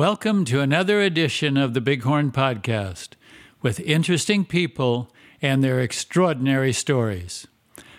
Welcome 0.00 0.46
to 0.46 0.62
another 0.62 1.02
edition 1.02 1.58
of 1.58 1.74
the 1.74 1.80
Bighorn 1.82 2.32
Podcast 2.32 3.10
with 3.60 3.80
interesting 3.80 4.46
people 4.46 5.12
and 5.42 5.62
their 5.62 5.78
extraordinary 5.78 6.72
stories. 6.72 7.46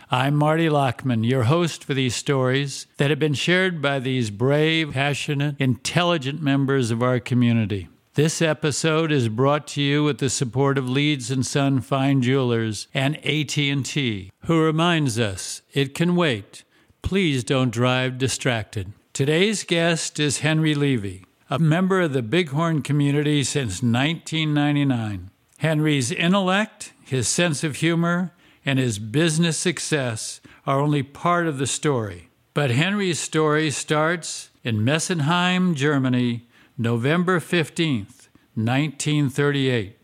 I'm 0.09 0.33
Marty 0.35 0.67
Lockman, 0.67 1.23
your 1.23 1.43
host 1.43 1.83
for 1.83 1.93
these 1.93 2.15
stories 2.15 2.87
that 2.97 3.11
have 3.11 3.19
been 3.19 3.35
shared 3.35 3.83
by 3.83 3.99
these 3.99 4.31
brave, 4.31 4.93
passionate, 4.93 5.57
intelligent 5.59 6.41
members 6.41 6.89
of 6.89 7.03
our 7.03 7.19
community. 7.19 7.87
This 8.15 8.42
episode 8.42 9.12
is 9.12 9.29
brought 9.29 9.68
to 9.68 9.81
you 9.83 10.04
with 10.04 10.18
the 10.18 10.31
support 10.31 10.79
of 10.79 10.90
Leeds 10.90 11.29
and 11.29 11.46
Son 11.46 11.81
Fine 11.81 12.24
Jewelers 12.24 12.88
and 12.96 13.15
AT&T, 13.18 14.31
who 14.46 14.65
reminds 14.65 15.20
us 15.20 15.62
it 15.72 15.94
can 15.94 16.16
wait. 16.16 16.63
Please 17.04 17.44
don't 17.44 17.70
drive 17.70 18.18
distracted. 18.18 18.91
Today's 19.13 19.63
guest 19.63 20.20
is 20.20 20.40
Henry 20.40 20.73
Levy 20.73 21.26
a 21.52 21.59
member 21.59 21.99
of 21.99 22.13
the 22.13 22.22
Bighorn 22.22 22.81
community 22.81 23.44
since 23.44 23.84
1999. 23.84 25.30
Henry's 25.58 26.09
intellect, 26.09 26.94
his 27.04 27.28
sense 27.28 27.62
of 27.62 27.76
humor, 27.76 28.32
and 28.66 28.80
his 28.80 29.00
business 29.00 29.58
success 29.58 30.40
are 30.66 30.80
only 30.80 31.04
part 31.04 31.48
of 31.48 31.58
the 31.58 31.68
story. 31.68 32.30
But 32.54 32.72
Henry's 32.72 33.20
story 33.20 33.70
starts 33.70 34.50
in 34.64 34.86
Meisenheim, 34.86 35.76
Germany, 35.76 36.48
November 36.78 37.42
15th, 37.42 38.30
1938. 38.56 39.98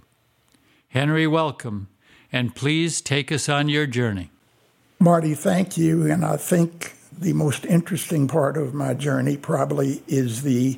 Henry, 0.90 1.28
welcome, 1.28 1.88
and 2.30 2.56
please 2.56 3.00
take 3.00 3.32
us 3.32 3.48
on 3.48 3.70
your 3.70 3.88
journey. 3.88 4.32
Marty, 5.00 5.34
thank 5.34 5.78
you. 5.78 6.12
And 6.12 6.26
I 6.26 6.36
think 6.36 6.98
the 7.18 7.32
most 7.32 7.64
interesting 7.66 8.28
part 8.28 8.58
of 8.58 8.74
my 8.74 8.94
journey 8.94 9.38
probably 9.38 10.04
is 10.08 10.42
the 10.42 10.78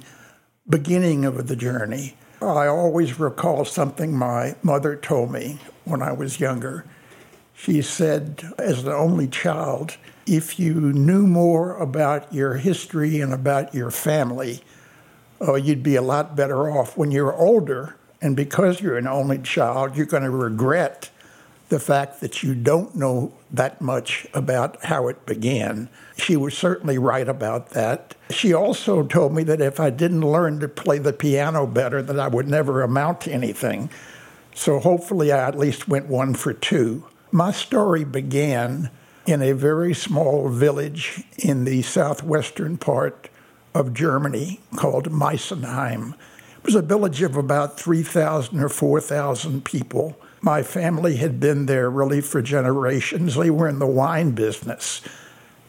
beginning 0.69 1.25
of 1.25 1.47
the 1.47 1.55
journey. 1.55 2.15
I 2.41 2.67
always 2.67 3.19
recall 3.19 3.65
something 3.65 4.15
my 4.15 4.55
mother 4.61 4.95
told 4.95 5.31
me 5.31 5.57
when 5.83 6.01
I 6.01 6.11
was 6.11 6.39
younger. 6.39 6.85
She 7.55 7.81
said, 7.81 8.53
as 8.57 8.83
the 8.83 8.93
only 8.93 9.27
child, 9.27 9.97
if 10.25 10.59
you 10.59 10.75
knew 10.75 11.27
more 11.27 11.75
about 11.75 12.31
your 12.33 12.55
history 12.55 13.19
and 13.19 13.33
about 13.33 13.73
your 13.73 13.91
family, 13.91 14.61
uh, 15.41 15.55
you'd 15.55 15.83
be 15.83 15.95
a 15.95 16.01
lot 16.01 16.35
better 16.35 16.69
off. 16.69 16.95
When 16.95 17.11
you're 17.11 17.33
older, 17.33 17.95
and 18.21 18.35
because 18.35 18.79
you're 18.79 18.97
an 18.97 19.07
only 19.07 19.39
child, 19.39 19.97
you're 19.97 20.05
going 20.05 20.23
to 20.23 20.29
regret 20.29 21.09
the 21.69 21.79
fact 21.79 22.19
that 22.19 22.43
you 22.43 22.55
don't 22.55 22.95
know 22.95 23.31
that 23.51 23.79
much 23.79 24.27
about 24.33 24.83
how 24.85 25.07
it 25.07 25.25
began. 25.25 25.89
She 26.17 26.35
was 26.35 26.57
certainly 26.57 26.97
right 26.97 27.27
about 27.27 27.69
that. 27.71 28.15
She 28.31 28.53
also 28.53 29.03
told 29.03 29.33
me 29.33 29.43
that 29.43 29.61
if 29.61 29.79
I 29.79 29.89
didn't 29.91 30.21
learn 30.21 30.59
to 30.59 30.67
play 30.67 30.97
the 30.97 31.13
piano 31.13 31.65
better, 31.65 32.01
that 32.01 32.19
I 32.19 32.27
would 32.27 32.47
never 32.47 32.81
amount 32.81 33.21
to 33.21 33.31
anything. 33.31 33.89
So 34.53 34.79
hopefully 34.79 35.31
I 35.31 35.47
at 35.47 35.57
least 35.57 35.87
went 35.87 36.07
one 36.07 36.33
for 36.33 36.53
two. 36.53 37.05
My 37.31 37.51
story 37.51 38.03
began 38.03 38.89
in 39.25 39.41
a 39.43 39.53
very 39.53 39.93
small 39.93 40.49
village 40.49 41.23
in 41.37 41.65
the 41.65 41.83
southwestern 41.83 42.77
part 42.77 43.29
of 43.75 43.93
Germany 43.93 44.59
called 44.75 45.11
Meisenheim. 45.11 46.13
It 46.57 46.65
was 46.65 46.75
a 46.75 46.81
village 46.81 47.21
of 47.21 47.37
about 47.37 47.79
3,000 47.79 48.59
or 48.59 48.69
4,000 48.69 49.63
people. 49.63 50.19
My 50.41 50.63
family 50.63 51.17
had 51.17 51.39
been 51.39 51.65
there 51.65 51.89
really 51.89 52.21
for 52.21 52.41
generations. 52.41 53.35
They 53.35 53.49
were 53.49 53.67
in 53.67 53.79
the 53.79 53.87
wine 53.87 54.31
business. 54.31 55.01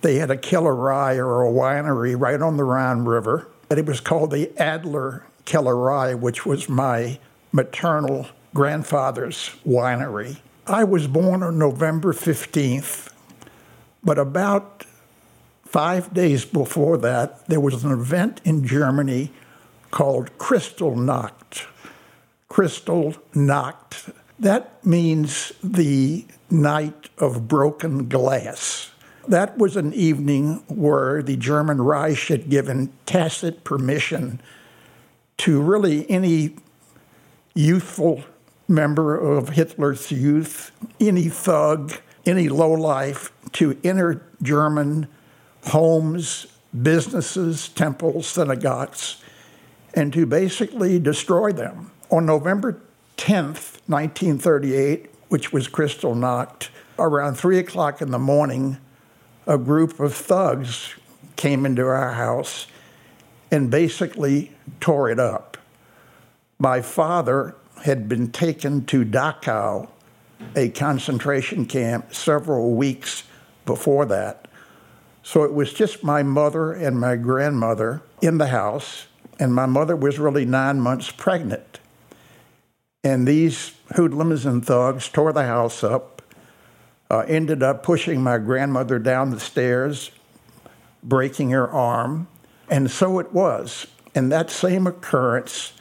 They 0.02 0.16
had 0.16 0.30
a 0.30 0.36
Kellerei 0.36 1.16
or 1.16 1.44
a 1.44 1.50
winery 1.50 2.18
right 2.18 2.40
on 2.40 2.56
the 2.56 2.64
Rhine 2.64 3.04
River. 3.04 3.48
And 3.68 3.78
it 3.78 3.86
was 3.86 4.00
called 4.00 4.30
the 4.30 4.50
Adler 4.60 5.24
Kellerei, 5.44 6.18
which 6.18 6.46
was 6.46 6.68
my 6.68 7.18
maternal 7.52 8.28
grandfather's 8.54 9.50
winery. 9.66 10.38
I 10.66 10.84
was 10.84 11.06
born 11.06 11.42
on 11.42 11.58
November 11.58 12.12
15th, 12.12 13.12
but 14.05 14.18
about 14.18 14.86
five 15.64 16.14
days 16.14 16.45
before 16.45 16.96
that, 16.98 17.46
there 17.46 17.61
was 17.61 17.84
an 17.84 17.92
event 17.92 18.40
in 18.45 18.64
Germany 18.64 19.33
called 19.90 20.36
Kristallnacht. 20.39 21.66
Kristallnacht. 22.48 24.12
That 24.40 24.84
means 24.86 25.52
the 25.62 26.24
night 26.51 27.11
of 27.18 27.46
broken 27.46 28.08
glass. 28.08 28.90
That 29.28 29.58
was 29.58 29.77
an 29.77 29.92
evening 29.92 30.64
where 30.67 31.23
the 31.23 31.36
German 31.36 31.83
Reich 31.83 32.28
had 32.28 32.48
given 32.48 32.90
tacit 33.05 33.64
permission 33.64 34.40
to 35.39 35.61
really 35.61 36.11
any 36.11 36.56
youthful 37.55 38.24
member 38.67 39.14
of 39.14 39.51
Hitler's 39.51 40.11
youth, 40.11 40.70
any 40.98 41.28
thug, 41.28 41.92
any 42.24 42.48
lowlife, 42.48 43.33
to 43.52 43.78
enter 43.84 44.22
German 44.42 45.07
homes, 45.67 46.46
businesses, 46.83 47.68
temples, 47.68 48.27
synagogues, 48.27 49.22
and 49.92 50.14
to 50.14 50.24
basically 50.24 50.98
destroy 50.98 51.52
them. 51.52 51.90
On 52.11 52.24
November 52.24 52.80
10th, 53.20 53.77
1938, 53.86 55.11
which 55.29 55.53
was 55.53 55.69
Kristallnacht, 55.69 56.70
around 56.98 57.35
3 57.35 57.58
o'clock 57.58 58.01
in 58.01 58.13
the 58.13 58.19
morning, 58.19 58.79
a 59.47 59.58
group 59.58 60.01
of 60.01 60.14
thugs 60.14 60.95
came 61.36 61.67
into 61.67 61.83
our 61.83 62.14
house 62.14 62.67
and 63.51 63.70
basically 63.70 64.53
tore 64.81 65.11
it 65.11 65.20
up. 65.20 65.58
My 66.58 66.81
father 66.81 67.57
had 67.85 68.08
been 68.08 68.33
taken 68.33 68.86
to 68.86 69.05
Dachau, 69.05 69.89
a 70.57 70.70
concentration 70.70 71.67
camp, 71.67 72.14
several 72.14 72.75
weeks 72.75 73.25
before 73.67 74.07
that. 74.07 74.48
So 75.23 75.45
it 75.45 75.52
was 75.52 75.75
just 75.75 76.02
my 76.02 76.23
mother 76.23 76.73
and 76.73 76.98
my 76.98 77.17
grandmother 77.17 78.01
in 78.23 78.39
the 78.39 78.47
house, 78.47 79.08
and 79.39 79.55
my 79.55 79.67
mother 79.67 79.95
was 79.95 80.19
really 80.19 80.47
nine 80.47 80.81
months 80.81 81.11
pregnant. 81.11 81.80
And 83.02 83.27
these 83.27 83.72
hoodlums 83.94 84.44
and 84.44 84.64
thugs 84.64 85.08
tore 85.08 85.33
the 85.33 85.46
house 85.46 85.83
up, 85.83 86.22
uh, 87.11 87.24
ended 87.27 87.62
up 87.62 87.83
pushing 87.83 88.22
my 88.22 88.38
grandmother 88.38 88.98
down 88.98 89.30
the 89.30 89.40
stairs, 89.40 90.11
breaking 91.02 91.50
her 91.50 91.68
arm. 91.68 92.28
And 92.68 92.90
so 92.90 93.18
it 93.18 93.33
was. 93.33 93.86
And 94.14 94.30
that 94.30 94.50
same 94.50 94.86
occurrence 94.86 95.72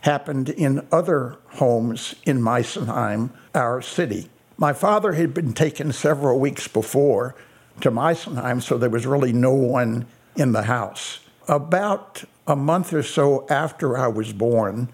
happened 0.00 0.48
in 0.48 0.86
other 0.90 1.36
homes 1.54 2.14
in 2.24 2.40
Meisenheim, 2.40 3.30
our 3.54 3.80
city. 3.80 4.28
My 4.56 4.72
father 4.72 5.12
had 5.12 5.34
been 5.34 5.52
taken 5.52 5.92
several 5.92 6.38
weeks 6.40 6.66
before 6.68 7.34
to 7.80 7.90
Meisenheim, 7.90 8.62
so 8.62 8.78
there 8.78 8.90
was 8.90 9.06
really 9.06 9.32
no 9.32 9.52
one 9.52 10.06
in 10.34 10.52
the 10.52 10.62
house. 10.62 11.20
About 11.48 12.24
a 12.46 12.56
month 12.56 12.92
or 12.92 13.02
so 13.02 13.46
after 13.50 13.98
I 13.98 14.08
was 14.08 14.32
born, 14.32 14.88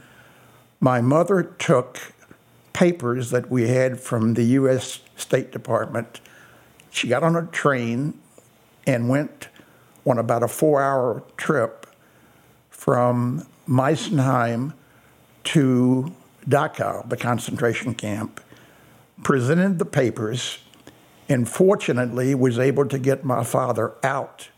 my 0.82 1.00
mother 1.00 1.44
took 1.44 2.12
papers 2.72 3.30
that 3.30 3.48
we 3.48 3.68
had 3.68 4.00
from 4.00 4.34
the 4.34 4.42
U.S. 4.58 4.98
State 5.16 5.52
Department. 5.52 6.20
She 6.90 7.06
got 7.06 7.22
on 7.22 7.36
a 7.36 7.46
train 7.46 8.18
and 8.84 9.08
went 9.08 9.48
on 10.04 10.18
about 10.18 10.42
a 10.42 10.48
four 10.48 10.82
hour 10.82 11.22
trip 11.36 11.86
from 12.68 13.46
Meisenheim 13.68 14.72
to 15.44 16.12
Dachau, 16.48 17.08
the 17.08 17.16
concentration 17.16 17.94
camp, 17.94 18.40
presented 19.22 19.78
the 19.78 19.84
papers, 19.84 20.58
and 21.28 21.48
fortunately 21.48 22.34
was 22.34 22.58
able 22.58 22.86
to 22.86 22.98
get 22.98 23.24
my 23.24 23.44
father 23.44 23.92
out 24.02 24.48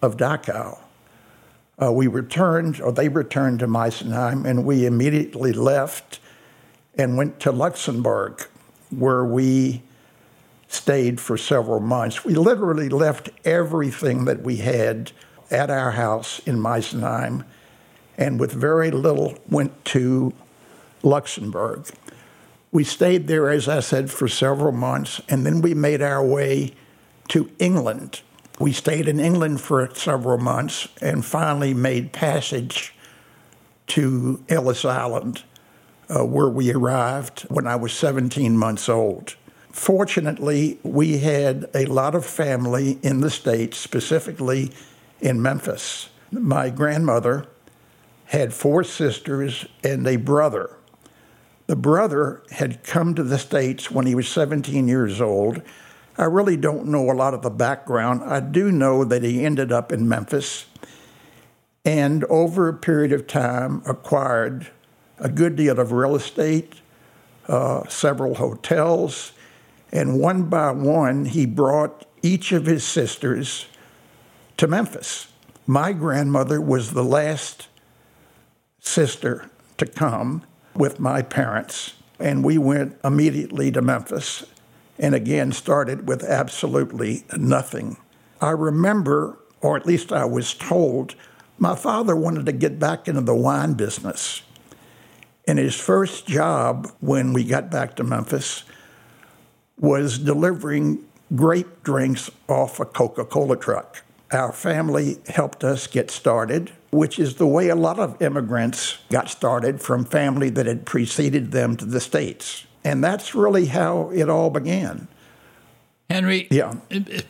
of 0.00 0.16
Dachau 0.16 0.78
uh, 1.80 1.92
we 1.92 2.06
returned, 2.06 2.80
or 2.80 2.92
they 2.92 3.08
returned 3.08 3.60
to 3.60 3.66
Meisenheim, 3.66 4.44
and 4.44 4.64
we 4.64 4.86
immediately 4.86 5.52
left 5.52 6.20
and 6.96 7.16
went 7.16 7.40
to 7.40 7.52
Luxembourg, 7.52 8.46
where 8.90 9.24
we 9.24 9.82
stayed 10.68 11.20
for 11.20 11.36
several 11.36 11.80
months. 11.80 12.24
We 12.24 12.34
literally 12.34 12.88
left 12.88 13.30
everything 13.44 14.24
that 14.26 14.42
we 14.42 14.56
had 14.56 15.12
at 15.50 15.70
our 15.70 15.92
house 15.92 16.40
in 16.40 16.56
Meisenheim, 16.56 17.44
and 18.16 18.38
with 18.38 18.52
very 18.52 18.90
little 18.90 19.38
went 19.48 19.84
to 19.86 20.32
Luxembourg. 21.02 21.86
We 22.70 22.84
stayed 22.84 23.26
there, 23.26 23.50
as 23.50 23.68
I 23.68 23.80
said, 23.80 24.10
for 24.10 24.28
several 24.28 24.72
months, 24.72 25.20
and 25.28 25.44
then 25.44 25.60
we 25.60 25.74
made 25.74 26.00
our 26.00 26.24
way 26.24 26.74
to 27.28 27.50
England 27.58 28.22
we 28.62 28.72
stayed 28.72 29.08
in 29.08 29.18
England 29.18 29.60
for 29.60 29.92
several 29.92 30.38
months 30.38 30.86
and 31.00 31.24
finally 31.24 31.74
made 31.74 32.12
passage 32.12 32.94
to 33.88 34.40
Ellis 34.48 34.84
Island, 34.84 35.42
uh, 36.08 36.24
where 36.24 36.48
we 36.48 36.72
arrived 36.72 37.40
when 37.48 37.66
I 37.66 37.74
was 37.74 37.92
17 37.92 38.56
months 38.56 38.88
old. 38.88 39.34
Fortunately, 39.72 40.78
we 40.84 41.18
had 41.18 41.68
a 41.74 41.86
lot 41.86 42.14
of 42.14 42.24
family 42.24 43.00
in 43.02 43.20
the 43.20 43.30
States, 43.30 43.78
specifically 43.78 44.70
in 45.20 45.42
Memphis. 45.42 46.10
My 46.30 46.70
grandmother 46.70 47.48
had 48.26 48.54
four 48.54 48.84
sisters 48.84 49.66
and 49.82 50.06
a 50.06 50.14
brother. 50.14 50.76
The 51.66 51.74
brother 51.74 52.44
had 52.52 52.84
come 52.84 53.16
to 53.16 53.24
the 53.24 53.38
States 53.38 53.90
when 53.90 54.06
he 54.06 54.14
was 54.14 54.28
17 54.28 54.86
years 54.86 55.20
old. 55.20 55.62
I 56.18 56.24
really 56.24 56.56
don't 56.56 56.86
know 56.86 57.10
a 57.10 57.12
lot 57.12 57.34
of 57.34 57.42
the 57.42 57.50
background. 57.50 58.22
I 58.24 58.40
do 58.40 58.70
know 58.70 59.04
that 59.04 59.22
he 59.22 59.44
ended 59.44 59.72
up 59.72 59.92
in 59.92 60.08
Memphis 60.08 60.66
and 61.84 62.24
over 62.24 62.68
a 62.68 62.74
period 62.74 63.12
of 63.12 63.26
time 63.26 63.82
acquired 63.86 64.68
a 65.18 65.28
good 65.28 65.56
deal 65.56 65.78
of 65.80 65.92
real 65.92 66.14
estate, 66.14 66.74
uh, 67.48 67.86
several 67.88 68.34
hotels, 68.34 69.32
and 69.90 70.20
one 70.20 70.44
by 70.44 70.70
one 70.70 71.24
he 71.24 71.46
brought 71.46 72.06
each 72.22 72.52
of 72.52 72.66
his 72.66 72.84
sisters 72.84 73.66
to 74.56 74.66
Memphis. 74.66 75.28
My 75.66 75.92
grandmother 75.92 76.60
was 76.60 76.92
the 76.92 77.04
last 77.04 77.68
sister 78.80 79.50
to 79.78 79.86
come 79.86 80.44
with 80.74 81.00
my 81.00 81.22
parents, 81.22 81.94
and 82.18 82.44
we 82.44 82.58
went 82.58 82.98
immediately 83.02 83.70
to 83.72 83.82
Memphis 83.82 84.44
and 84.98 85.14
again 85.14 85.52
started 85.52 86.08
with 86.08 86.22
absolutely 86.22 87.24
nothing. 87.36 87.96
I 88.40 88.50
remember, 88.50 89.38
or 89.60 89.76
at 89.76 89.86
least 89.86 90.12
I 90.12 90.24
was 90.24 90.54
told, 90.54 91.14
my 91.58 91.76
father 91.76 92.16
wanted 92.16 92.46
to 92.46 92.52
get 92.52 92.78
back 92.78 93.08
into 93.08 93.20
the 93.20 93.34
wine 93.34 93.74
business. 93.74 94.42
And 95.46 95.58
his 95.58 95.74
first 95.74 96.26
job 96.26 96.90
when 97.00 97.32
we 97.32 97.44
got 97.44 97.70
back 97.70 97.96
to 97.96 98.04
Memphis 98.04 98.64
was 99.78 100.18
delivering 100.18 101.04
grape 101.34 101.82
drinks 101.82 102.30
off 102.48 102.78
a 102.78 102.84
Coca 102.84 103.24
Cola 103.24 103.56
truck. 103.56 104.02
Our 104.32 104.52
family 104.52 105.18
helped 105.28 105.62
us 105.62 105.86
get 105.86 106.10
started, 106.10 106.72
which 106.90 107.18
is 107.18 107.34
the 107.34 107.46
way 107.46 107.68
a 107.68 107.74
lot 107.74 107.98
of 107.98 108.20
immigrants 108.22 108.98
got 109.10 109.28
started 109.28 109.82
from 109.82 110.04
family 110.04 110.48
that 110.50 110.66
had 110.66 110.86
preceded 110.86 111.52
them 111.52 111.76
to 111.76 111.84
the 111.84 112.00
States. 112.00 112.66
And 112.84 113.02
that's 113.02 113.34
really 113.34 113.66
how 113.66 114.10
it 114.10 114.28
all 114.28 114.50
began. 114.50 115.08
Henry, 116.10 116.46
yeah. 116.50 116.74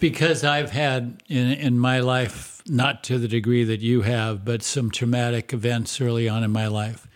because 0.00 0.43
I've 0.43 0.70
had 0.70 1.22
in, 1.28 1.52
in 1.52 1.78
my 1.78 2.00
life, 2.00 2.62
not 2.66 3.04
to 3.04 3.19
the 3.19 3.28
degree 3.28 3.64
that 3.64 3.81
you 3.81 4.02
have, 4.02 4.44
but 4.44 4.62
some 4.62 4.90
traumatic 4.90 5.52
events 5.52 6.00
early 6.00 6.28
on 6.28 6.43
in 6.43 6.50
my 6.50 6.66
life. 6.66 7.06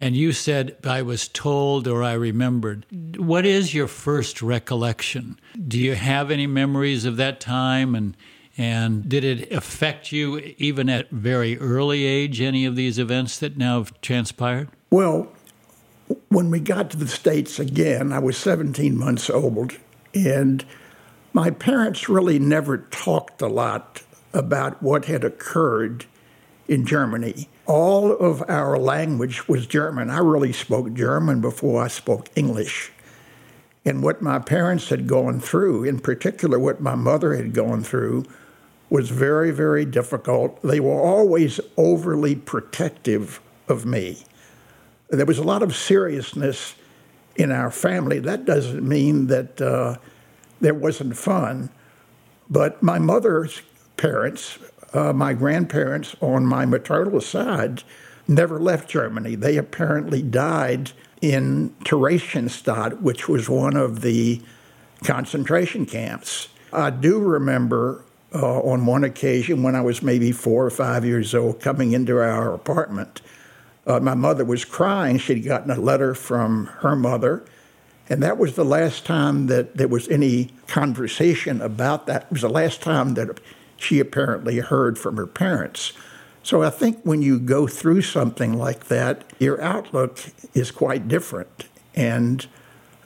And 0.00 0.16
you 0.16 0.32
said, 0.32 0.76
I 0.82 1.02
was 1.02 1.28
told 1.28 1.86
or 1.86 2.02
I 2.02 2.14
remembered. 2.14 2.86
What 3.18 3.44
is 3.44 3.74
your 3.74 3.86
first 3.86 4.40
recollection? 4.40 5.38
Do 5.68 5.78
you 5.78 5.94
have 5.94 6.30
any 6.30 6.46
memories 6.46 7.04
of 7.04 7.18
that 7.18 7.38
time? 7.38 7.94
And, 7.94 8.16
and 8.56 9.06
did 9.06 9.24
it 9.24 9.52
affect 9.52 10.10
you 10.10 10.54
even 10.56 10.88
at 10.88 11.10
very 11.10 11.58
early 11.58 12.06
age, 12.06 12.40
any 12.40 12.64
of 12.64 12.76
these 12.76 12.98
events 12.98 13.38
that 13.40 13.58
now 13.58 13.78
have 13.78 14.00
transpired? 14.00 14.70
Well, 14.90 15.28
when 16.28 16.50
we 16.50 16.60
got 16.60 16.90
to 16.90 16.96
the 16.96 17.08
States 17.08 17.58
again, 17.58 18.12
I 18.12 18.18
was 18.18 18.36
17 18.36 18.96
months 18.96 19.30
old. 19.30 19.78
And 20.14 20.64
my 21.32 21.50
parents 21.50 22.08
really 22.08 22.38
never 22.38 22.78
talked 22.78 23.40
a 23.42 23.48
lot 23.48 24.02
about 24.32 24.82
what 24.82 25.06
had 25.06 25.24
occurred 25.24 26.06
in 26.68 26.86
Germany. 26.86 27.48
All 27.66 28.12
of 28.12 28.42
our 28.48 28.78
language 28.78 29.48
was 29.48 29.66
German. 29.66 30.10
I 30.10 30.18
really 30.18 30.52
spoke 30.52 30.92
German 30.94 31.40
before 31.40 31.82
I 31.82 31.88
spoke 31.88 32.28
English. 32.34 32.92
And 33.84 34.02
what 34.02 34.22
my 34.22 34.38
parents 34.38 34.88
had 34.88 35.06
gone 35.06 35.40
through, 35.40 35.84
in 35.84 36.00
particular 36.00 36.58
what 36.58 36.80
my 36.80 36.94
mother 36.94 37.34
had 37.34 37.54
gone 37.54 37.82
through, 37.82 38.24
was 38.88 39.10
very, 39.10 39.52
very 39.52 39.84
difficult. 39.84 40.60
They 40.62 40.80
were 40.80 41.00
always 41.00 41.60
overly 41.76 42.34
protective 42.34 43.40
of 43.68 43.86
me. 43.86 44.24
There 45.10 45.26
was 45.26 45.38
a 45.38 45.44
lot 45.44 45.62
of 45.62 45.74
seriousness 45.74 46.74
in 47.36 47.50
our 47.50 47.70
family. 47.70 48.18
That 48.18 48.44
doesn't 48.44 48.86
mean 48.86 49.26
that 49.28 49.60
uh, 49.60 49.96
there 50.60 50.74
wasn't 50.74 51.16
fun. 51.16 51.70
But 52.48 52.82
my 52.82 52.98
mother's 52.98 53.62
parents, 53.96 54.58
uh, 54.92 55.12
my 55.12 55.32
grandparents 55.34 56.16
on 56.20 56.46
my 56.46 56.64
maternal 56.64 57.20
side, 57.20 57.82
never 58.26 58.60
left 58.60 58.88
Germany. 58.88 59.34
They 59.34 59.56
apparently 59.56 60.22
died 60.22 60.92
in 61.20 61.70
Theresienstadt, 61.84 63.00
which 63.00 63.28
was 63.28 63.48
one 63.48 63.76
of 63.76 64.00
the 64.00 64.40
concentration 65.04 65.86
camps. 65.86 66.48
I 66.72 66.90
do 66.90 67.18
remember 67.18 68.04
uh, 68.32 68.60
on 68.60 68.86
one 68.86 69.04
occasion 69.04 69.62
when 69.62 69.74
I 69.74 69.80
was 69.80 70.02
maybe 70.02 70.32
four 70.32 70.64
or 70.64 70.70
five 70.70 71.04
years 71.04 71.34
old 71.34 71.60
coming 71.60 71.92
into 71.92 72.18
our 72.18 72.54
apartment. 72.54 73.22
Uh, 73.86 74.00
my 74.00 74.14
mother 74.14 74.44
was 74.44 74.64
crying. 74.64 75.18
She'd 75.18 75.40
gotten 75.40 75.70
a 75.70 75.80
letter 75.80 76.14
from 76.14 76.66
her 76.80 76.94
mother 76.94 77.44
and 78.10 78.24
that 78.24 78.38
was 78.38 78.56
the 78.56 78.64
last 78.64 79.06
time 79.06 79.46
that 79.46 79.76
there 79.76 79.86
was 79.86 80.08
any 80.08 80.50
conversation 80.66 81.62
about 81.62 82.08
that. 82.08 82.24
It 82.24 82.32
was 82.32 82.42
the 82.42 82.48
last 82.48 82.82
time 82.82 83.14
that 83.14 83.38
she 83.76 84.00
apparently 84.00 84.58
heard 84.58 84.98
from 84.98 85.16
her 85.16 85.28
parents. 85.28 85.92
So 86.42 86.64
I 86.64 86.70
think 86.70 87.00
when 87.04 87.22
you 87.22 87.38
go 87.38 87.68
through 87.68 88.02
something 88.02 88.54
like 88.54 88.86
that, 88.86 89.24
your 89.38 89.62
outlook 89.62 90.18
is 90.54 90.72
quite 90.72 91.06
different. 91.06 91.68
And 91.94 92.44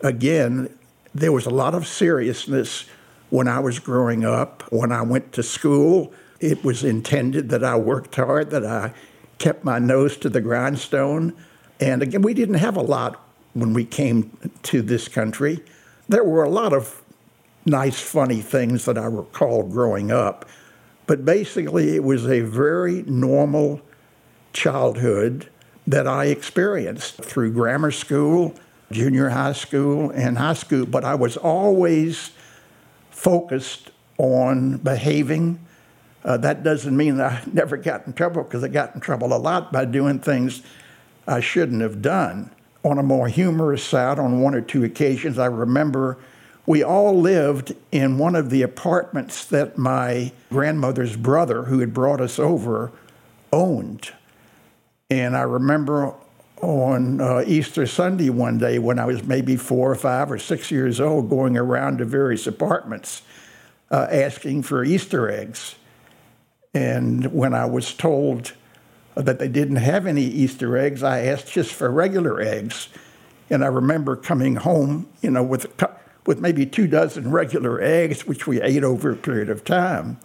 again, 0.01 0.75
there 1.15 1.33
was 1.33 1.45
a 1.45 1.51
lot 1.51 1.75
of 1.75 1.87
seriousness 1.87 2.87
when 3.29 3.47
I 3.47 3.59
was 3.59 3.79
growing 3.79 4.25
up. 4.25 4.63
When 4.73 4.91
I 4.91 5.03
went 5.03 5.35
to 5.35 5.43
school, 5.43 6.15
it 6.41 6.65
was 6.65 6.83
intended 6.83 7.51
that 7.51 7.63
I 7.63 7.77
worked 7.77 8.15
hard, 8.15 8.51
that 8.51 8.65
I 8.65 8.95
kept 9.39 9.65
my 9.65 9.79
nose 9.79 10.17
to 10.19 10.29
the 10.29 10.41
grindstone. 10.41 11.35
And 11.81 12.03
again, 12.03 12.23
we 12.23 12.35
didn't 12.35 12.57
have 12.57 12.77
a 12.77 12.83
lot 12.83 13.21
when 13.53 13.73
we 13.73 13.85
came 13.85 14.37
to 14.65 14.83
this 14.83 15.09
country. 15.09 15.61
There 16.09 16.25
were 16.25 16.45
a 16.45 16.51
lot 16.51 16.73
of 16.73 17.03
nice, 17.67 18.01
funny 18.01 18.41
things 18.41 18.85
that 18.85 18.99
I 18.99 19.07
recall 19.07 19.63
growing 19.63 20.11
up, 20.11 20.47
but 21.07 21.25
basically 21.25 21.97
it 21.97 22.05
was 22.05 22.27
a 22.27 22.41
very 22.41 23.03
normal 23.03 23.81
childhood 24.53 25.49
that 25.87 26.07
I 26.07 26.27
experienced 26.27 27.23
through 27.23 27.53
grammar 27.53 27.91
school, 27.91 28.55
junior 28.91 29.31
high 29.31 29.53
school, 29.53 30.11
and 30.11 30.39
high 30.39 30.55
school. 30.55 30.87
But 30.87 31.05
I 31.05 31.15
was 31.15 31.37
always 31.37 32.31
focused 33.11 33.91
on 34.19 34.79
behaving. 34.79 35.64
Uh, 36.25 36.37
that 36.39 36.63
doesn't 36.63 36.97
mean 36.97 37.21
I 37.21 37.43
never 37.53 37.77
got 37.77 38.07
in 38.07 38.13
trouble 38.13 38.43
because 38.43 38.65
I 38.65 38.69
got 38.69 38.95
in 38.95 39.01
trouble 39.01 39.35
a 39.35 39.39
lot 39.39 39.73
by 39.73 39.85
doing 39.85 40.19
things 40.19 40.63
I 41.27 41.41
shouldn't 41.41 41.83
have 41.83 42.03
done 42.03 42.51
on 42.85 42.99
a 42.99 43.03
more 43.03 43.29
humorous 43.29 43.83
side, 43.83 44.19
on 44.19 44.41
one 44.41 44.55
or 44.55 44.61
two 44.61 44.85
occasions, 44.85 45.39
I 45.39 45.47
remember 45.47 46.19
we 46.67 46.83
all 46.83 47.19
lived 47.19 47.75
in 47.91 48.19
one 48.19 48.37
of 48.37 48.51
the 48.51 48.63
apartments 48.63 49.45
that 49.47 49.79
my 49.79 50.33
grandmother's 50.51 51.17
brother, 51.17 51.65
who 51.65 51.81
had 51.81 51.95
brought 51.95 52.21
us 52.21 52.39
over, 52.39 52.93
owned. 53.53 54.13
And 55.11 55.37
I 55.37 55.43
remember 55.43 56.15
on 56.61 57.21
uh, 57.21 57.45
Easter 57.47 57.87
Sunday 57.87 58.31
one 58.31 58.59
day 58.59 58.79
when 58.79 58.99
I 58.99 59.05
was 59.05 59.23
maybe 59.25 59.57
four 59.57 59.91
or 59.91 59.97
five 59.97 60.31
or 60.31 60.39
six 60.39 60.71
years 60.71 61.01
old, 61.01 61.29
going 61.29 61.57
around 61.57 61.99
to 61.99 62.05
various 62.05 62.47
apartments 62.47 63.23
uh, 63.91 64.07
asking 64.11 64.63
for 64.63 64.85
Easter 64.85 65.31
eggs. 65.31 65.75
And 66.75 67.33
when 67.33 67.55
I 67.55 67.67
was 67.67 67.95
told 67.95 68.53
that 69.17 69.39
they 69.39 69.49
didn't 69.49 69.77
have 69.77 70.07
any 70.07 70.23
Easter 70.23 70.77
eggs. 70.77 71.03
I 71.03 71.21
asked 71.21 71.53
just 71.53 71.73
for 71.73 71.91
regular 71.91 72.41
eggs. 72.41 72.89
And 73.51 73.63
I 73.63 73.69
remember 73.69 74.17
coming 74.17 74.57
home, 74.57 75.07
you 75.21 75.31
know, 75.31 75.43
with, 75.43 75.67
with 76.27 76.41
maybe 76.41 76.67
two 76.67 76.87
dozen 76.87 77.31
regular 77.31 77.81
eggs, 77.81 78.27
which 78.27 78.47
we 78.47 78.61
ate 78.61 78.83
over 78.83 79.13
a 79.13 79.17
period 79.17 79.51
of 79.51 79.65
time. 79.65 80.19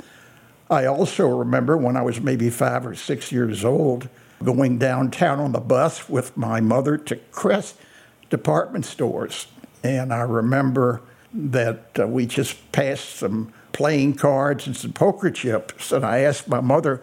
I 0.69 0.85
also 0.85 1.27
remember 1.27 1.75
when 1.77 1.97
I 1.97 2.01
was 2.01 2.21
maybe 2.21 2.49
five 2.49 2.85
or 2.85 2.95
six 2.95 3.31
years 3.31 3.65
old, 3.65 4.07
going 4.43 4.77
downtown 4.77 5.39
on 5.39 5.51
the 5.51 5.59
bus 5.59 6.07
with 6.07 6.35
my 6.37 6.61
mother 6.61 6.97
to 6.97 7.15
Crest 7.31 7.75
department 8.29 8.85
stores. 8.85 9.47
And 9.83 10.13
I 10.13 10.21
remember 10.21 11.01
that 11.33 11.99
uh, 11.99 12.07
we 12.07 12.25
just 12.25 12.71
passed 12.71 13.17
some 13.17 13.53
playing 13.71 14.13
cards 14.13 14.67
and 14.67 14.75
some 14.75 14.93
poker 14.93 15.31
chips. 15.31 15.91
And 15.91 16.05
I 16.05 16.19
asked 16.19 16.47
my 16.47 16.61
mother 16.61 17.01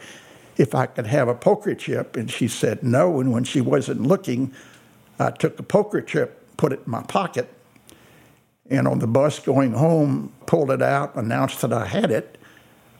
if 0.57 0.75
I 0.75 0.87
could 0.87 1.07
have 1.07 1.29
a 1.29 1.35
poker 1.35 1.75
chip. 1.75 2.17
And 2.17 2.31
she 2.31 2.49
said 2.49 2.83
no. 2.83 3.21
And 3.21 3.33
when 3.33 3.45
she 3.45 3.61
wasn't 3.61 4.03
looking, 4.03 4.53
I 5.19 5.31
took 5.31 5.59
a 5.59 5.63
poker 5.63 6.01
chip, 6.01 6.57
put 6.57 6.73
it 6.73 6.81
in 6.85 6.91
my 6.91 7.03
pocket, 7.03 7.49
and 8.69 8.89
on 8.89 8.99
the 8.99 9.07
bus 9.07 9.39
going 9.39 9.73
home, 9.73 10.33
pulled 10.47 10.71
it 10.71 10.83
out, 10.83 11.15
announced 11.15 11.61
that 11.61 11.73
I 11.73 11.87
had 11.87 12.11
it, 12.11 12.37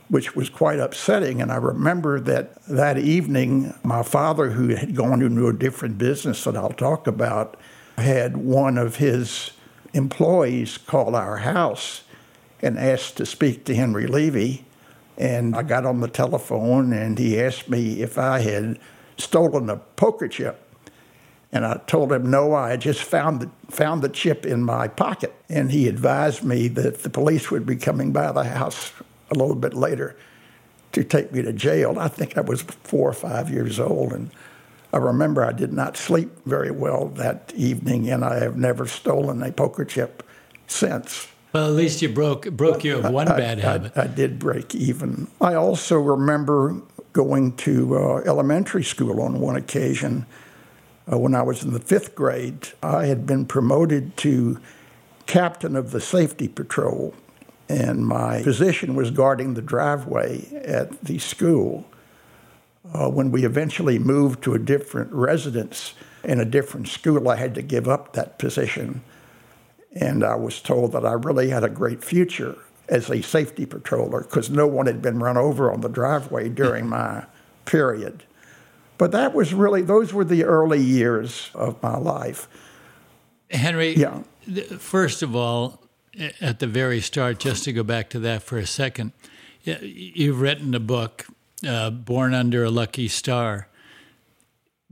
which 0.09 0.37
was 0.37 0.49
quite 0.49 0.79
upsetting. 0.79 1.43
And 1.43 1.51
I 1.51 1.57
remember 1.57 2.21
that 2.21 2.65
that 2.67 2.99
evening, 2.99 3.75
my 3.83 4.03
father, 4.03 4.51
who 4.51 4.69
had 4.69 4.95
gone 4.95 5.23
into 5.23 5.49
a 5.49 5.53
different 5.53 5.99
business 5.99 6.45
that 6.45 6.57
I'll 6.57 6.71
talk 6.71 7.07
about, 7.07 7.59
had 7.99 8.37
one 8.37 8.79
of 8.79 8.97
his 8.97 9.51
employees 9.97 10.79
call 10.79 11.17
our 11.17 11.39
house 11.39 12.03
and 12.61 12.79
asked 12.79 13.17
to 13.17 13.27
speak 13.27 13.65
to 13.65 13.75
Henry 13.75 14.07
Levy. 14.07 14.65
And 15.17 15.57
I 15.57 15.63
got 15.63 15.87
on 15.87 16.01
the 16.01 16.09
telephone 16.09 16.93
and 16.93 17.19
he 17.19 17.41
asked 17.41 17.69
me 17.69 18.03
if 18.03 18.19
I 18.19 18.41
had 18.41 18.79
stolen 19.17 19.71
a 19.71 19.77
poker 19.77 20.29
chip. 20.29 20.63
And 21.53 21.65
I 21.65 21.81
told 21.87 22.13
him, 22.13 22.31
no, 22.31 22.55
I 22.55 22.71
had 22.71 22.81
just 22.81 23.03
found 23.03 23.41
the, 23.41 23.51
found 23.71 24.03
the 24.03 24.09
chip 24.09 24.45
in 24.45 24.63
my 24.63 24.89
pocket. 24.89 25.35
And 25.49 25.71
he 25.71 25.89
advised 25.89 26.45
me 26.45 26.69
that 26.69 27.03
the 27.03 27.09
police 27.09 27.51
would 27.51 27.65
be 27.65 27.77
coming 27.77 28.13
by 28.13 28.33
the 28.33 28.45
house 28.45 28.93
a 29.31 29.35
little 29.35 29.55
bit 29.57 29.73
later 29.73 30.17
to 30.93 31.03
take 31.03 31.33
me 31.33 31.43
to 31.43 31.53
jail. 31.53 31.99
I 31.99 32.09
think 32.09 32.37
I 32.37 32.43
was 32.43 32.63
four 32.63 33.09
or 33.09 33.15
five 33.15 33.49
years 33.49 33.81
old. 33.81 34.13
And 34.13 34.31
I 34.93 34.99
remember 34.99 35.45
I 35.45 35.53
did 35.53 35.73
not 35.73 35.97
sleep 35.97 36.31
very 36.47 36.71
well 36.71 37.09
that 37.17 37.53
evening, 37.55 38.09
and 38.09 38.25
I 38.25 38.39
have 38.39 38.57
never 38.57 38.87
stolen 38.87 39.43
a 39.43 39.53
poker 39.53 39.85
chip 39.85 40.23
since. 40.67 41.29
Well, 41.53 41.69
at 41.69 41.75
least 41.75 42.03
you 42.03 42.09
broke 42.09 42.51
broke 42.51 42.85
you 42.85 42.99
of 42.99 43.11
one 43.11 43.29
I, 43.29 43.37
bad 43.37 43.59
habit. 43.61 43.93
I, 43.97 44.03
I, 44.03 44.07
did 44.07 44.39
break 44.39 44.75
even. 44.75 45.29
I 45.41 45.55
also 45.55 45.99
remember 45.99 46.77
going 47.13 47.57
to 47.57 47.97
uh, 47.97 48.17
elementary 48.27 48.85
school 48.85 49.23
on 49.23 49.41
one 49.41 49.57
occasion 49.57 50.27
uh, 51.11 51.19
when 51.19 51.35
I 51.35 51.43
was 51.43 51.63
in 51.65 51.73
the 51.73 51.81
fifth 51.81 52.15
grade. 52.15 52.69
I 52.83 53.07
had 53.07 53.27
been 53.27 53.47
promoted 53.47 54.17
to 54.19 54.61
captain 55.27 55.77
of 55.77 55.93
the 55.93 56.01
safety 56.01 56.49
patrol, 56.49 57.15
and 57.69 58.07
my 58.07 58.43
position 58.43 58.95
was 58.95 59.11
guarding 59.11 59.55
the 59.55 59.63
driveway 59.63 60.47
at 60.65 61.01
the 61.03 61.19
school. 61.19 61.87
Uh, 62.93 63.09
when 63.09 63.33
we 63.33 63.45
eventually 63.45 63.99
moved 63.99 64.43
to 64.45 64.55
a 64.55 64.59
different 64.59 65.13
residence 65.13 65.95
in 66.25 66.41
a 66.41 66.45
different 66.45 66.89
school, 66.89 67.29
I 67.29 67.37
had 67.37 67.55
to 67.57 67.63
give 67.63 67.89
up 67.89 68.13
that 68.13 68.39
position. 68.39 69.03
And 69.95 70.23
I 70.23 70.35
was 70.35 70.61
told 70.61 70.93
that 70.93 71.07
I 71.07 71.13
really 71.13 71.51
had 71.51 71.65
a 71.65 71.69
great 71.69 72.05
future 72.05 72.57
as 72.89 73.11
a 73.11 73.23
safety 73.23 73.67
patroller 73.67 74.23
because 74.23 74.51
no 74.51 74.67
one 74.67 74.87
had 74.87 75.03
been 75.03 75.19
run 75.19 75.37
over 75.37 75.73
on 75.73 75.81
the 75.81 75.89
driveway 75.89 76.49
during 76.49 76.89
my 76.89 77.27
period. 77.65 78.25
But 78.99 79.13
that 79.13 79.35
was 79.35 79.53
really, 79.53 79.83
those 79.83 80.13
were 80.13 80.25
the 80.25 80.45
early 80.45 80.81
years 80.81 81.51
of 81.55 81.83
my 81.83 81.97
life. 81.97 82.49
Henry, 83.51 83.95
yeah. 83.95 84.23
first 84.79 85.23
of 85.23 85.37
all, 85.37 85.83
at 86.41 86.61
the 86.61 86.67
very 86.67 87.01
start, 87.01 87.39
just 87.39 87.65
to 87.65 87.73
go 87.73 87.83
back 87.83 88.09
to 88.11 88.19
that 88.21 88.43
for 88.43 88.59
a 88.59 88.67
second, 88.67 89.13
you've 89.63 90.41
written 90.41 90.75
a 90.75 90.81
book, 90.81 91.27
uh, 91.67 91.91
Born 91.91 92.35
Under 92.35 92.65
a 92.65 92.71
Lucky 92.71 93.09
Star. 93.09 93.69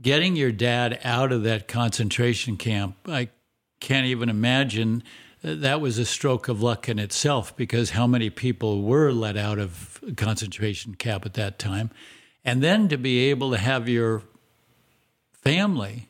Getting 0.00 0.36
your 0.36 0.52
dad 0.52 0.98
out 1.04 1.32
of 1.32 1.44
that 1.44 1.68
concentration 1.68 2.56
camp, 2.56 2.96
I 3.06 3.28
can't 3.80 4.06
even 4.06 4.28
imagine 4.28 5.02
that 5.42 5.80
was 5.80 5.98
a 5.98 6.04
stroke 6.04 6.48
of 6.48 6.62
luck 6.62 6.88
in 6.88 6.98
itself 6.98 7.54
because 7.54 7.90
how 7.90 8.06
many 8.06 8.30
people 8.30 8.82
were 8.82 9.12
let 9.12 9.36
out 9.36 9.58
of 9.58 10.02
concentration 10.16 10.94
camp 10.94 11.26
at 11.26 11.34
that 11.34 11.58
time 11.58 11.90
and 12.44 12.62
then 12.62 12.88
to 12.88 12.96
be 12.96 13.30
able 13.30 13.50
to 13.50 13.58
have 13.58 13.88
your 13.88 14.22
family 15.32 16.08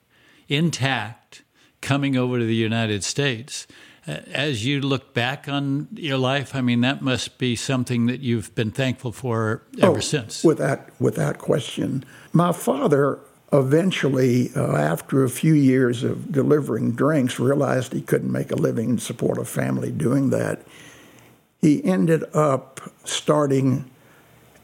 intact 0.49 1.43
coming 1.81 2.17
over 2.17 2.39
to 2.39 2.45
the 2.45 2.55
United 2.55 3.03
States 3.03 3.67
as 4.07 4.65
you 4.67 4.81
look 4.81 5.15
back 5.15 5.49
on 5.49 5.89
your 5.93 6.19
life 6.19 6.55
I 6.55 6.61
mean 6.61 6.83
that 6.83 7.03
must 7.03 7.39
be 7.39 7.57
something 7.57 8.07
that 8.07 8.21
you've 8.21 8.55
been 8.55 8.71
thankful 8.71 9.13
for 9.13 9.63
ever 9.81 9.97
oh, 9.97 10.01
since 10.01 10.45
without 10.45 10.89
without 11.01 11.39
question 11.39 12.05
my 12.33 12.53
father 12.53 13.21
eventually, 13.55 14.51
uh, 14.57 14.77
after 14.77 15.23
a 15.23 15.31
few 15.31 15.55
years 15.55 16.03
of 16.03 16.33
delivering 16.33 16.93
drinks, 16.93 17.39
realized 17.39 17.93
he 17.93 18.01
couldn't 18.01 18.33
make 18.33 18.51
a 18.51 18.57
living 18.57 18.91
and 18.91 19.03
support 19.03 19.39
a 19.39 19.45
family 19.45 19.93
doing 19.93 20.31
that. 20.31 20.63
He 21.61 21.83
ended 21.85 22.25
up 22.35 22.81
starting 23.05 23.91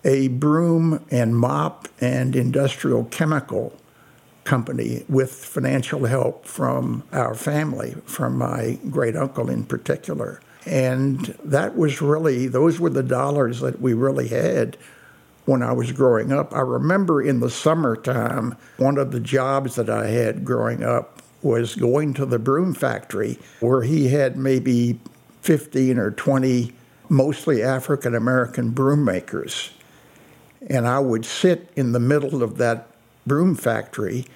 a 0.05 0.29
broom 0.29 1.05
and 1.11 1.37
mop 1.37 1.89
and 2.01 2.35
industrial 2.35 3.05
chemical 3.05 3.73
company 4.51 5.05
with 5.09 5.33
financial 5.33 6.07
help 6.07 6.45
from 6.45 7.05
our 7.13 7.37
family, 7.37 7.95
from 8.05 8.37
my 8.37 8.77
great 8.91 9.15
uncle 9.15 9.49
in 9.49 9.63
particular. 9.65 10.41
And 10.67 11.39
that 11.45 11.77
was 11.77 12.03
really, 12.03 12.49
those 12.49 12.81
were 12.81 12.91
the 12.91 13.05
dollars 13.05 13.61
that 13.61 13.81
we 13.81 13.95
really 13.95 14.27
had 14.27 14.77
when 15.45 15.63
I 15.63 15.71
was 15.71 15.93
growing 15.93 16.33
up. 16.33 16.53
I 16.53 16.63
remember 16.63 17.23
in 17.23 17.39
the 17.39 17.49
summertime, 17.49 18.57
one 18.77 18.99
of 18.99 19.13
the 19.13 19.21
jobs 19.21 19.77
that 19.77 19.89
I 19.89 20.09
had 20.09 20.45
growing 20.45 20.83
up 20.83 21.23
was 21.43 21.77
going 21.77 22.13
to 22.15 22.27
the 22.27 22.41
broom 22.41 22.75
factory 22.75 23.39
where 23.61 23.83
he 23.83 24.09
had 24.09 24.37
maybe 24.37 24.99
15 25.43 25.97
or 25.97 26.11
20 26.11 26.73
mostly 27.09 27.63
African 27.63 28.17
American 28.17 28.71
broom 28.71 29.05
makers. 29.05 29.71
And 30.69 30.89
I 30.89 30.99
would 30.99 31.25
sit 31.25 31.71
in 31.77 31.93
the 31.93 32.01
middle 32.01 32.43
of 32.43 32.59
that 32.59 32.89
broom 33.27 33.55
factory, 33.55 34.27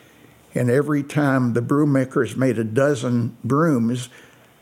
and 0.55 0.71
every 0.71 1.03
time 1.03 1.53
the 1.53 1.63
broom 1.63 1.93
makers 1.93 2.37
made 2.37 2.59
a 2.59 2.65
dozen 2.65 3.37
brooms, 3.43 4.09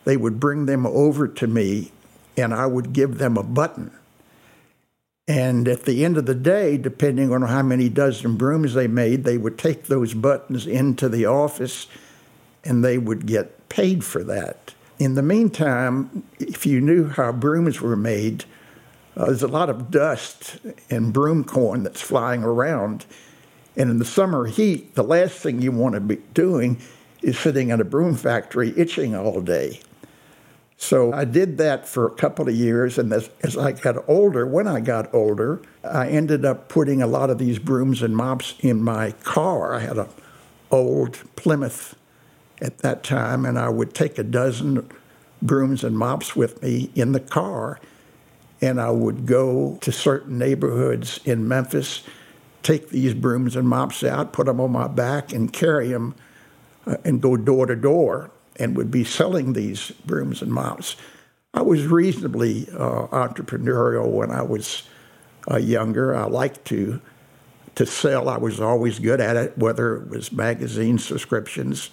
they 0.04 0.16
would 0.16 0.40
bring 0.40 0.66
them 0.66 0.86
over 0.86 1.28
to 1.28 1.46
me, 1.46 1.92
and 2.36 2.54
I 2.54 2.66
would 2.66 2.92
give 2.92 3.18
them 3.18 3.36
a 3.36 3.42
button. 3.42 3.92
And 5.28 5.68
at 5.68 5.84
the 5.84 6.04
end 6.04 6.16
of 6.16 6.26
the 6.26 6.34
day, 6.34 6.76
depending 6.76 7.32
on 7.32 7.42
how 7.42 7.62
many 7.62 7.88
dozen 7.88 8.36
brooms 8.36 8.74
they 8.74 8.88
made, 8.88 9.24
they 9.24 9.38
would 9.38 9.56
take 9.56 9.84
those 9.84 10.14
buttons 10.14 10.66
into 10.66 11.08
the 11.08 11.26
office 11.26 11.86
and 12.64 12.84
they 12.84 12.98
would 12.98 13.26
get 13.26 13.68
paid 13.68 14.04
for 14.04 14.24
that. 14.24 14.74
In 14.98 15.14
the 15.14 15.22
meantime, 15.22 16.24
if 16.38 16.66
you 16.66 16.80
knew 16.80 17.08
how 17.08 17.32
brooms 17.32 17.80
were 17.80 17.96
made, 17.96 18.44
uh, 19.16 19.26
there's 19.26 19.42
a 19.42 19.48
lot 19.48 19.70
of 19.70 19.90
dust 19.90 20.58
and 20.90 21.12
broom 21.12 21.44
corn 21.44 21.82
that's 21.82 22.00
flying 22.00 22.42
around. 22.42 23.04
And 23.76 23.90
in 23.90 23.98
the 23.98 24.04
summer 24.04 24.46
heat, 24.46 24.94
the 24.94 25.02
last 25.02 25.38
thing 25.38 25.62
you 25.62 25.72
want 25.72 25.94
to 25.94 26.00
be 26.00 26.16
doing 26.34 26.78
is 27.22 27.38
sitting 27.38 27.70
in 27.70 27.80
a 27.80 27.84
broom 27.84 28.16
factory 28.16 28.74
itching 28.76 29.14
all 29.14 29.40
day. 29.40 29.80
So 30.76 31.12
I 31.12 31.24
did 31.24 31.58
that 31.58 31.86
for 31.86 32.06
a 32.06 32.10
couple 32.10 32.48
of 32.48 32.56
years, 32.56 32.98
and 32.98 33.12
as, 33.12 33.30
as, 33.42 33.56
I 33.56 33.70
got 33.70 34.08
older, 34.08 34.44
when 34.44 34.66
I 34.66 34.80
got 34.80 35.14
older, 35.14 35.62
I 35.84 36.08
ended 36.08 36.44
up 36.44 36.68
putting 36.68 37.00
a 37.00 37.06
lot 37.06 37.30
of 37.30 37.38
these 37.38 37.60
brooms 37.60 38.02
and 38.02 38.16
mops 38.16 38.56
in 38.58 38.82
my 38.82 39.12
car. 39.22 39.74
I 39.74 39.78
had 39.78 39.96
an 39.96 40.08
old 40.72 41.22
Plymouth 41.36 41.94
at 42.60 42.78
that 42.78 43.04
time, 43.04 43.44
and 43.44 43.60
I 43.60 43.68
would 43.68 43.94
take 43.94 44.18
a 44.18 44.24
dozen 44.24 44.88
brooms 45.40 45.84
and 45.84 45.96
mops 45.96 46.34
with 46.34 46.60
me 46.62 46.90
in 46.96 47.12
the 47.12 47.20
car, 47.20 47.78
and 48.60 48.80
I 48.80 48.90
would 48.90 49.24
go 49.24 49.78
to 49.82 49.92
certain 49.92 50.36
neighborhoods 50.36 51.20
in 51.24 51.46
Memphis, 51.46 52.02
take 52.62 52.90
these 52.90 53.14
brooms 53.14 53.56
and 53.56 53.68
mops 53.68 54.04
out, 54.04 54.32
put 54.32 54.46
them 54.46 54.60
on 54.60 54.72
my 54.72 54.88
back, 54.88 55.32
and 55.32 55.52
carry 55.52 55.88
them 55.88 56.14
uh, 56.86 56.96
and 57.04 57.20
go 57.20 57.36
door 57.36 57.66
to 57.66 57.76
door 57.76 58.30
and 58.56 58.76
would 58.76 58.90
be 58.90 59.04
selling 59.04 59.52
these 59.52 59.90
brooms 60.04 60.42
and 60.42 60.52
mops. 60.52 60.96
I 61.54 61.62
was 61.62 61.86
reasonably 61.86 62.68
uh, 62.72 63.06
entrepreneurial 63.08 64.10
when 64.10 64.30
I 64.30 64.42
was 64.42 64.84
uh, 65.50 65.56
younger. 65.56 66.14
I 66.14 66.24
liked 66.24 66.64
to 66.66 67.00
to 67.74 67.86
sell. 67.86 68.28
I 68.28 68.36
was 68.36 68.60
always 68.60 68.98
good 68.98 69.20
at 69.20 69.36
it, 69.36 69.56
whether 69.56 69.96
it 69.96 70.08
was 70.08 70.30
magazine 70.30 70.98
subscriptions, 70.98 71.90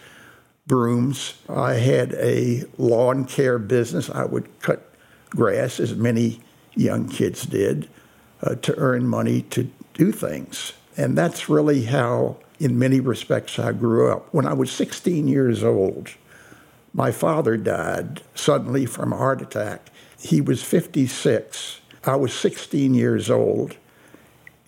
brooms. 0.68 1.36
I 1.48 1.76
had 1.76 2.14
a 2.16 2.66
lawn 2.78 3.24
care 3.24 3.58
business. 3.58 4.10
I 4.10 4.26
would 4.26 4.60
cut 4.60 4.94
grass, 5.30 5.80
as 5.80 5.96
many 5.96 6.42
young 6.76 7.08
kids 7.08 7.46
did, 7.46 7.90
uh, 8.42 8.56
to 8.56 8.76
earn 8.78 9.08
money 9.08 9.44
to 9.44 9.70
do 9.94 10.12
things. 10.12 10.74
And 10.98 11.18
that's 11.18 11.50
really 11.50 11.86
how, 11.86 12.38
in 12.60 12.78
many 12.78 13.00
respects, 13.00 13.58
I 13.60 13.72
grew 13.72 14.12
up. 14.12 14.34
When 14.34 14.46
I 14.46 14.54
was 14.54 14.72
16 14.72 15.28
years 15.28 15.64
old, 15.64 16.10
my 16.94 17.12
father 17.12 17.56
died 17.58 18.22
suddenly 18.36 18.86
from 18.86 19.14
a 19.14 19.18
heart 19.18 19.42
attack. 19.42 19.90
He 20.20 20.42
was 20.42 20.64
56. 20.64 21.82
I 22.04 22.16
was 22.16 22.34
16 22.34 22.94
years 22.94 23.30
old. 23.30 23.78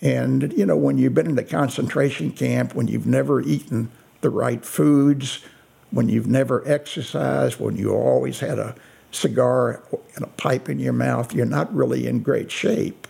And, 0.02 0.54
you 0.54 0.66
know, 0.66 0.78
when 0.78 0.98
you've 0.98 1.14
been 1.14 1.30
in 1.30 1.38
a 1.38 1.44
concentration 1.44 2.32
camp, 2.32 2.74
when 2.74 2.88
you've 2.88 3.06
never 3.06 3.42
eaten 3.42 3.92
the 4.22 4.30
right 4.30 4.64
foods, 4.66 5.44
when 5.92 6.10
you've 6.10 6.28
never 6.28 6.68
exercised, 6.68 7.60
when 7.60 7.76
you 7.76 7.94
always 7.94 8.40
had 8.40 8.58
a 8.58 8.76
cigar 9.12 9.84
and 10.16 10.24
a 10.24 10.28
pipe 10.28 10.70
in 10.70 10.80
your 10.80 10.94
mouth, 10.94 11.34
you're 11.34 11.46
not 11.46 11.74
really 11.74 12.08
in 12.08 12.22
great 12.22 12.50
shape. 12.50 13.08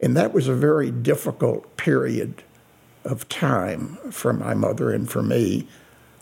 And 0.00 0.16
that 0.16 0.32
was 0.32 0.48
a 0.48 0.54
very 0.54 0.90
difficult 0.90 1.76
period 1.76 2.42
of 3.04 3.28
time 3.28 3.96
for 4.10 4.32
my 4.32 4.54
mother 4.54 4.92
and 4.92 5.08
for 5.08 5.22
me 5.22 5.68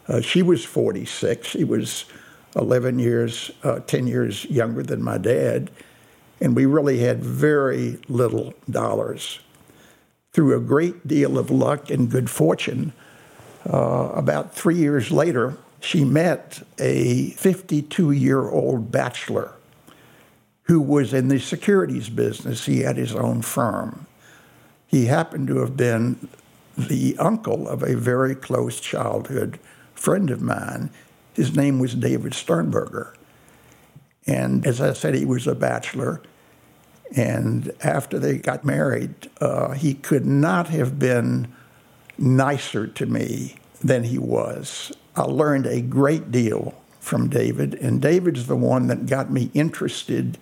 uh, 0.08 0.20
she 0.20 0.42
was 0.42 0.64
46. 0.64 1.46
She 1.46 1.64
was 1.64 2.04
11 2.56 2.98
years, 2.98 3.50
uh, 3.62 3.80
10 3.80 4.06
years 4.06 4.44
younger 4.46 4.82
than 4.82 5.02
my 5.02 5.18
dad. 5.18 5.70
And 6.40 6.54
we 6.54 6.66
really 6.66 6.98
had 6.98 7.24
very 7.24 7.98
little 8.08 8.54
dollars. 8.68 9.40
Through 10.32 10.56
a 10.56 10.60
great 10.60 11.06
deal 11.06 11.38
of 11.38 11.50
luck 11.50 11.90
and 11.90 12.10
good 12.10 12.28
fortune, 12.28 12.92
uh, 13.72 14.10
about 14.14 14.54
three 14.54 14.76
years 14.76 15.10
later, 15.10 15.56
she 15.80 16.04
met 16.04 16.62
a 16.78 17.30
52 17.30 18.10
year 18.10 18.48
old 18.48 18.90
bachelor 18.90 19.53
who 20.64 20.80
was 20.80 21.12
in 21.12 21.28
the 21.28 21.38
securities 21.38 22.08
business. 22.08 22.66
He 22.66 22.80
had 22.80 22.96
his 22.96 23.14
own 23.14 23.42
firm. 23.42 24.06
He 24.86 25.06
happened 25.06 25.48
to 25.48 25.58
have 25.58 25.76
been 25.76 26.28
the 26.76 27.16
uncle 27.18 27.68
of 27.68 27.82
a 27.82 27.94
very 27.96 28.34
close 28.34 28.80
childhood 28.80 29.58
friend 29.94 30.30
of 30.30 30.40
mine. 30.40 30.90
His 31.34 31.54
name 31.56 31.78
was 31.78 31.94
David 31.94 32.34
Sternberger. 32.34 33.14
And 34.26 34.66
as 34.66 34.80
I 34.80 34.92
said, 34.92 35.14
he 35.14 35.24
was 35.24 35.46
a 35.46 35.54
bachelor. 35.54 36.22
And 37.14 37.72
after 37.82 38.18
they 38.18 38.38
got 38.38 38.64
married, 38.64 39.30
uh, 39.40 39.72
he 39.72 39.94
could 39.94 40.24
not 40.24 40.68
have 40.68 40.98
been 40.98 41.52
nicer 42.16 42.86
to 42.86 43.06
me 43.06 43.56
than 43.80 44.04
he 44.04 44.18
was. 44.18 44.92
I 45.14 45.22
learned 45.22 45.66
a 45.66 45.80
great 45.80 46.30
deal 46.30 46.74
from 47.04 47.28
David, 47.28 47.74
and 47.74 48.00
David's 48.00 48.46
the 48.46 48.56
one 48.56 48.86
that 48.86 49.04
got 49.04 49.30
me 49.30 49.50
interested 49.52 50.38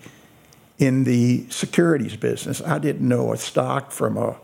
in 0.79 1.03
the 1.03 1.45
securities 1.51 2.15
business. 2.15 2.63
I 2.63 2.79
didn't 2.79 3.07
know 3.07 3.33
a 3.33 3.37
stock 3.37 3.91
from 3.91 4.17
a 4.17 4.37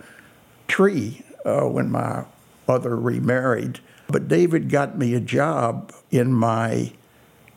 tree 0.66 1.22
uh, 1.44 1.62
when 1.62 1.92
my 1.92 2.24
mother 2.66 2.96
remarried, 2.96 3.78
but 4.08 4.26
David 4.26 4.68
got 4.68 4.98
me 4.98 5.14
a 5.14 5.20
job 5.20 5.92
in 6.10 6.32
my 6.32 6.92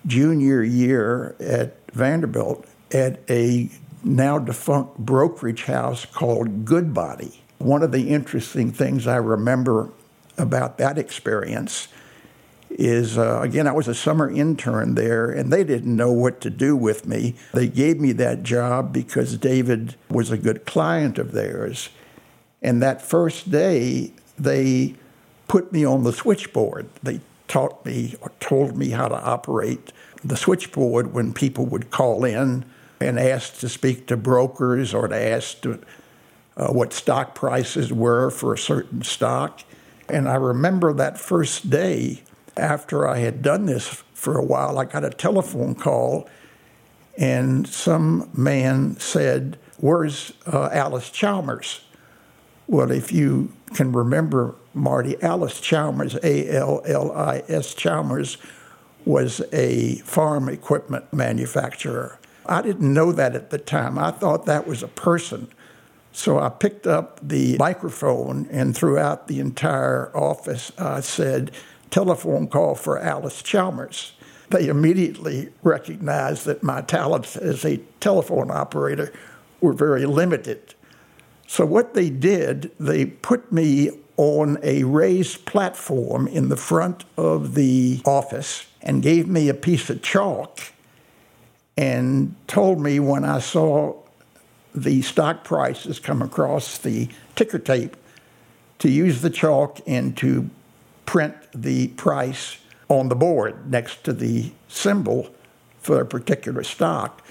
junior 0.06 0.62
year 0.62 1.36
at 1.40 1.76
Vanderbilt 1.92 2.68
at 2.92 3.20
a 3.32 3.68
now 4.04 4.38
defunct 4.38 4.96
brokerage 5.00 5.64
house 5.64 6.06
called 6.06 6.66
Goodbody. 6.66 7.42
One 7.58 7.82
of 7.82 7.92
the 7.92 8.10
interesting 8.10 8.72
things 8.72 9.08
I 9.08 9.16
remember 9.16 9.90
about 10.38 10.78
that 10.78 11.00
experience 11.00 11.88
is 12.80 13.18
uh, 13.18 13.42
again, 13.42 13.68
I 13.68 13.72
was 13.72 13.88
a 13.88 13.96
summer 13.96 14.30
intern 14.30 14.96
there, 14.96 15.30
and 15.30 15.52
they 15.52 15.64
didn't 15.64 15.96
know 15.96 16.12
what 16.12 16.42
to 16.42 16.50
do 16.50 16.76
with 16.76 17.06
me. 17.06 17.36
They 17.54 17.68
gave 17.68 18.00
me 18.00 18.12
that 18.14 18.44
job 18.44 18.94
because 18.94 19.38
David 19.38 19.96
was 20.10 20.32
a 20.32 20.38
good 20.38 20.66
client 20.66 21.18
of 21.18 21.32
theirs. 21.32 21.90
And 22.62 22.82
that 22.82 23.02
first 23.02 23.52
day, 23.52 24.14
they 24.38 24.96
put 25.48 25.72
me 25.72 25.84
on 25.86 26.04
the 26.04 26.14
switchboard. 26.14 26.88
They 27.04 27.22
taught 27.48 27.86
me 27.86 28.16
or 28.22 28.32
told 28.40 28.78
me 28.78 28.92
how 28.92 29.08
to 29.08 29.16
operate 29.16 29.92
the 30.24 30.38
switchboard 30.38 31.14
when 31.14 31.34
people 31.34 31.66
would 31.66 31.92
call 31.92 32.24
in 32.24 32.64
and 33.00 33.20
ask 33.20 33.60
to 33.60 33.68
speak 33.68 34.08
to 34.08 34.16
brokers 34.16 34.94
or 34.94 35.08
to 35.08 35.16
ask 35.16 35.62
to, 35.62 35.80
uh, 36.56 36.68
what 36.68 36.94
stock 36.94 37.34
prices 37.34 37.92
were 37.92 38.30
for 38.30 38.54
a 38.54 38.58
certain 38.58 39.02
stock. 39.02 39.62
And 40.08 40.30
I 40.30 40.36
remember 40.36 40.94
that 40.94 41.20
first 41.20 41.70
day 41.70 42.22
after 42.62 43.08
I 43.08 43.18
had 43.18 43.42
done 43.42 43.66
this 43.66 44.04
for 44.14 44.38
a 44.38 44.44
while, 44.44 44.78
I 44.78 44.86
got 44.86 45.04
a 45.04 45.10
telephone 45.10 45.76
call, 45.76 46.30
and 47.18 47.68
some 47.68 48.30
man 48.34 48.98
said, 49.00 49.58
Where's 49.78 50.34
uh, 50.46 50.70
Allis 50.72 51.10
Chalmers? 51.10 51.82
Well, 52.68 52.92
if 52.92 53.12
you 53.12 53.52
can 53.74 53.92
remember 53.92 54.56
Marty, 54.74 55.22
Allis 55.22 55.60
Chalmers, 55.60 56.16
A 56.24 56.50
L 56.50 56.82
L 56.86 57.12
I 57.12 57.44
S 57.50 57.74
Chalmers, 57.74 58.38
was 59.06 59.42
a 59.52 59.96
farm 60.00 60.48
equipment 60.48 61.12
manufacturer. 61.12 62.20
I 62.46 62.62
didn't 62.62 62.94
know 62.94 63.12
that 63.12 63.36
at 63.36 63.50
the 63.50 63.58
time. 63.58 63.98
I 63.98 64.12
thought 64.12 64.46
that 64.46 64.68
was 64.68 64.84
a 64.84 64.88
person. 64.88 65.48
So 66.12 66.40
I 66.40 66.50
picked 66.50 66.86
up 66.86 67.20
the 67.22 67.58
microphone 67.58 68.48
and 68.52 68.76
throughout 68.76 69.28
the 69.28 69.40
entire 69.40 70.16
office, 70.16 70.72
I 70.78 71.00
said, 71.00 71.52
telephone 71.92 72.48
call 72.48 72.76
for 72.76 72.98
Alice 72.98 73.44
Chalmers. 73.44 74.14
They 74.50 74.68
immediately 74.68 75.50
recognized 75.62 76.46
that 76.46 76.64
my 76.64 76.82
talents 76.82 77.38
as 77.38 77.64
a 77.64 77.78
telephone 78.00 78.50
operator 78.50 79.14
were 79.60 79.74
very 79.74 80.06
limited. 80.06 80.74
So, 81.48 81.66
what 81.66 81.94
they 81.94 82.10
did, 82.10 82.72
they 82.80 83.06
put 83.06 83.52
me 83.52 83.92
on 84.18 84.58
a 84.64 84.84
raised 84.84 85.46
platform 85.46 86.28
in 86.28 86.50
the 86.50 86.58
front 86.58 87.06
of 87.18 87.56
the 87.56 88.02
office 88.06 88.66
and 88.82 89.02
gave 89.02 89.28
me 89.28 89.50
a 89.50 89.54
piece 89.54 89.90
of 89.90 90.02
chalk 90.02 90.60
and 91.78 92.36
told 92.48 92.80
me 92.80 93.00
when 93.00 93.24
I 93.24 93.40
saw 93.40 93.96
the 94.74 95.02
stock 95.02 95.44
prices 95.44 96.00
come 96.00 96.22
across 96.22 96.78
the 96.78 97.10
ticker 97.36 97.60
tape 97.60 97.96
to 98.80 98.90
use 98.90 99.22
the 99.22 99.30
chalk 99.30 99.80
and 99.86 100.16
to 100.18 100.50
print 101.06 101.36
the 101.54 101.90
price 101.90 102.58
on 102.88 103.10
the 103.10 103.16
board 103.16 103.72
next 103.72 104.04
to 104.04 104.14
the 104.14 104.52
symbol 104.68 105.30
for 105.80 106.02
a 106.02 106.06
particular 106.06 106.64
stock. 106.64 107.22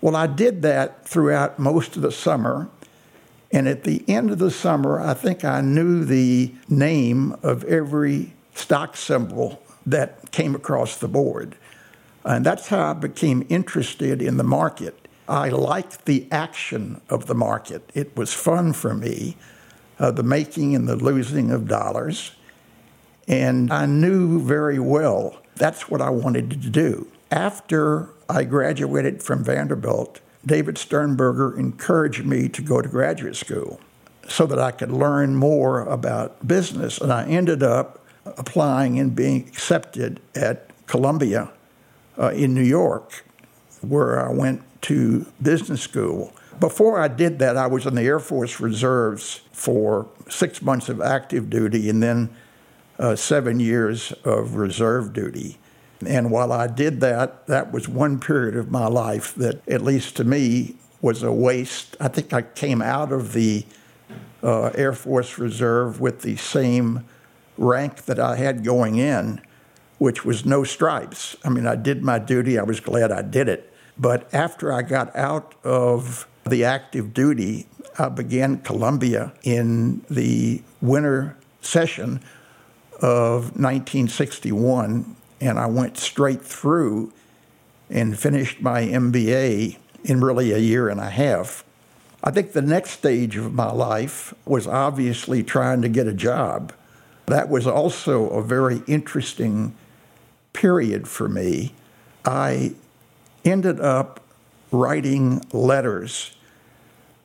Well, 0.00 0.16
I 0.16 0.26
did 0.26 0.62
that 0.62 1.06
throughout 1.06 1.58
most 1.58 1.96
of 1.96 2.02
the 2.02 2.12
summer. 2.12 2.68
And 3.52 3.68
at 3.68 3.84
the 3.84 4.04
end 4.08 4.30
of 4.30 4.38
the 4.38 4.50
summer, 4.50 5.00
I 5.00 5.14
think 5.14 5.44
I 5.44 5.60
knew 5.60 6.04
the 6.04 6.52
name 6.68 7.36
of 7.42 7.62
every 7.64 8.32
stock 8.54 8.96
symbol 8.96 9.62
that 9.86 10.32
came 10.32 10.54
across 10.54 10.96
the 10.96 11.08
board. 11.08 11.56
And 12.24 12.44
that's 12.44 12.68
how 12.68 12.90
I 12.90 12.92
became 12.94 13.46
interested 13.48 14.20
in 14.20 14.38
the 14.38 14.44
market. 14.44 15.08
I 15.28 15.50
liked 15.50 16.04
the 16.04 16.26
action 16.30 17.00
of 17.08 17.26
the 17.26 17.34
market. 17.34 17.88
It 17.94 18.16
was 18.16 18.32
fun 18.32 18.72
for 18.72 18.94
me, 18.94 19.36
uh, 19.98 20.10
the 20.10 20.22
making 20.22 20.74
and 20.74 20.88
the 20.88 20.96
losing 20.96 21.50
of 21.50 21.68
dollars. 21.68 22.32
And 23.26 23.72
I 23.72 23.86
knew 23.86 24.40
very 24.40 24.78
well 24.78 25.40
that's 25.56 25.88
what 25.88 26.00
I 26.00 26.10
wanted 26.10 26.50
to 26.50 26.56
do. 26.56 27.06
After 27.30 28.10
I 28.28 28.44
graduated 28.44 29.22
from 29.22 29.44
Vanderbilt, 29.44 30.20
David 30.44 30.78
Sternberger 30.78 31.58
encouraged 31.58 32.24
me 32.24 32.48
to 32.48 32.62
go 32.62 32.82
to 32.82 32.88
graduate 32.88 33.36
school 33.36 33.80
so 34.28 34.46
that 34.46 34.58
I 34.58 34.70
could 34.70 34.90
learn 34.90 35.36
more 35.36 35.82
about 35.82 36.46
business. 36.46 36.98
And 36.98 37.12
I 37.12 37.26
ended 37.26 37.62
up 37.62 38.00
applying 38.24 38.98
and 38.98 39.14
being 39.14 39.46
accepted 39.46 40.20
at 40.34 40.70
Columbia 40.86 41.50
uh, 42.18 42.30
in 42.30 42.54
New 42.54 42.62
York, 42.62 43.24
where 43.80 44.26
I 44.26 44.32
went 44.32 44.62
to 44.82 45.26
business 45.42 45.80
school. 45.80 46.32
Before 46.60 47.00
I 47.00 47.08
did 47.08 47.38
that, 47.40 47.56
I 47.56 47.66
was 47.66 47.86
in 47.86 47.94
the 47.94 48.02
Air 48.02 48.20
Force 48.20 48.60
Reserves 48.60 49.40
for 49.52 50.06
six 50.28 50.62
months 50.62 50.88
of 50.88 51.00
active 51.00 51.50
duty 51.50 51.88
and 51.90 52.02
then 52.02 52.34
uh, 52.98 53.16
seven 53.16 53.60
years 53.60 54.12
of 54.24 54.56
reserve 54.56 55.12
duty. 55.12 55.58
And 56.06 56.30
while 56.30 56.52
I 56.52 56.66
did 56.66 57.00
that, 57.00 57.46
that 57.46 57.72
was 57.72 57.88
one 57.88 58.20
period 58.20 58.56
of 58.56 58.70
my 58.70 58.86
life 58.86 59.34
that, 59.36 59.66
at 59.68 59.82
least 59.82 60.16
to 60.16 60.24
me, 60.24 60.76
was 61.00 61.22
a 61.22 61.32
waste. 61.32 61.96
I 62.00 62.08
think 62.08 62.32
I 62.32 62.42
came 62.42 62.82
out 62.82 63.12
of 63.12 63.32
the 63.32 63.64
uh, 64.42 64.70
Air 64.74 64.92
Force 64.92 65.38
Reserve 65.38 66.00
with 66.00 66.22
the 66.22 66.36
same 66.36 67.04
rank 67.56 68.04
that 68.04 68.18
I 68.18 68.36
had 68.36 68.64
going 68.64 68.96
in, 68.96 69.40
which 69.98 70.24
was 70.24 70.44
no 70.44 70.64
stripes. 70.64 71.36
I 71.44 71.48
mean, 71.48 71.66
I 71.66 71.76
did 71.76 72.02
my 72.02 72.18
duty, 72.18 72.58
I 72.58 72.62
was 72.62 72.80
glad 72.80 73.10
I 73.10 73.22
did 73.22 73.48
it. 73.48 73.72
But 73.96 74.32
after 74.34 74.72
I 74.72 74.82
got 74.82 75.14
out 75.14 75.54
of 75.62 76.26
the 76.46 76.64
active 76.64 77.14
duty, 77.14 77.66
I 77.98 78.08
began 78.08 78.58
Columbia 78.58 79.32
in 79.44 80.04
the 80.10 80.62
winter 80.82 81.36
session 81.60 82.20
of 83.00 83.56
1961, 83.56 85.16
and 85.40 85.58
I 85.58 85.66
went 85.66 85.98
straight 85.98 86.42
through 86.42 87.12
and 87.90 88.18
finished 88.18 88.60
my 88.60 88.82
MBA 88.82 89.76
in 90.04 90.20
really 90.20 90.52
a 90.52 90.58
year 90.58 90.88
and 90.88 91.00
a 91.00 91.10
half. 91.10 91.64
I 92.22 92.30
think 92.30 92.52
the 92.52 92.62
next 92.62 92.90
stage 92.90 93.36
of 93.36 93.52
my 93.52 93.70
life 93.70 94.32
was 94.46 94.66
obviously 94.66 95.42
trying 95.42 95.82
to 95.82 95.88
get 95.88 96.06
a 96.06 96.14
job. 96.14 96.72
That 97.26 97.48
was 97.48 97.66
also 97.66 98.28
a 98.30 98.42
very 98.42 98.82
interesting 98.86 99.74
period 100.52 101.06
for 101.08 101.28
me. 101.28 101.74
I 102.24 102.74
ended 103.44 103.80
up 103.80 104.20
writing 104.70 105.42
letters 105.52 106.34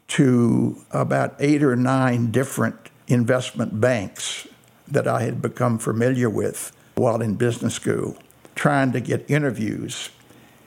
to 0.09 0.83
about 0.91 1.35
eight 1.39 1.63
or 1.63 1.75
nine 1.75 2.31
different 2.31 2.75
investment 3.07 3.79
banks 3.79 4.47
that 4.91 5.07
I 5.07 5.23
had 5.23 5.41
become 5.41 5.77
familiar 5.77 6.29
with 6.29 6.71
while 6.95 7.21
in 7.21 7.35
business 7.35 7.75
school, 7.75 8.17
trying 8.55 8.91
to 8.91 8.99
get 8.99 9.29
interviews. 9.29 10.09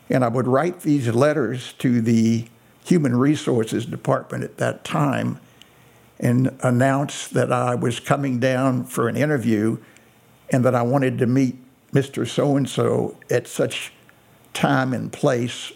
And 0.08 0.24
I 0.24 0.28
would 0.28 0.46
write 0.46 0.80
these 0.80 1.08
letters 1.08 1.74
to 1.74 2.00
the 2.00 2.46
Human 2.84 3.16
Resources 3.16 3.86
Department 3.86 4.44
at 4.44 4.56
that 4.58 4.84
time 4.84 5.38
and 6.18 6.56
announce 6.62 7.28
that 7.28 7.52
I 7.52 7.74
was 7.74 8.00
coming 8.00 8.38
down 8.38 8.84
for 8.84 9.08
an 9.08 9.16
interview 9.16 9.78
and 10.50 10.64
that 10.64 10.74
I 10.74 10.82
wanted 10.82 11.18
to 11.18 11.26
meet 11.26 11.56
Mr. 11.92 12.26
So 12.26 12.56
and 12.56 12.68
so 12.68 13.16
at 13.30 13.46
such 13.46 13.92
time 14.54 14.92
and 14.92 15.12
place 15.12 15.72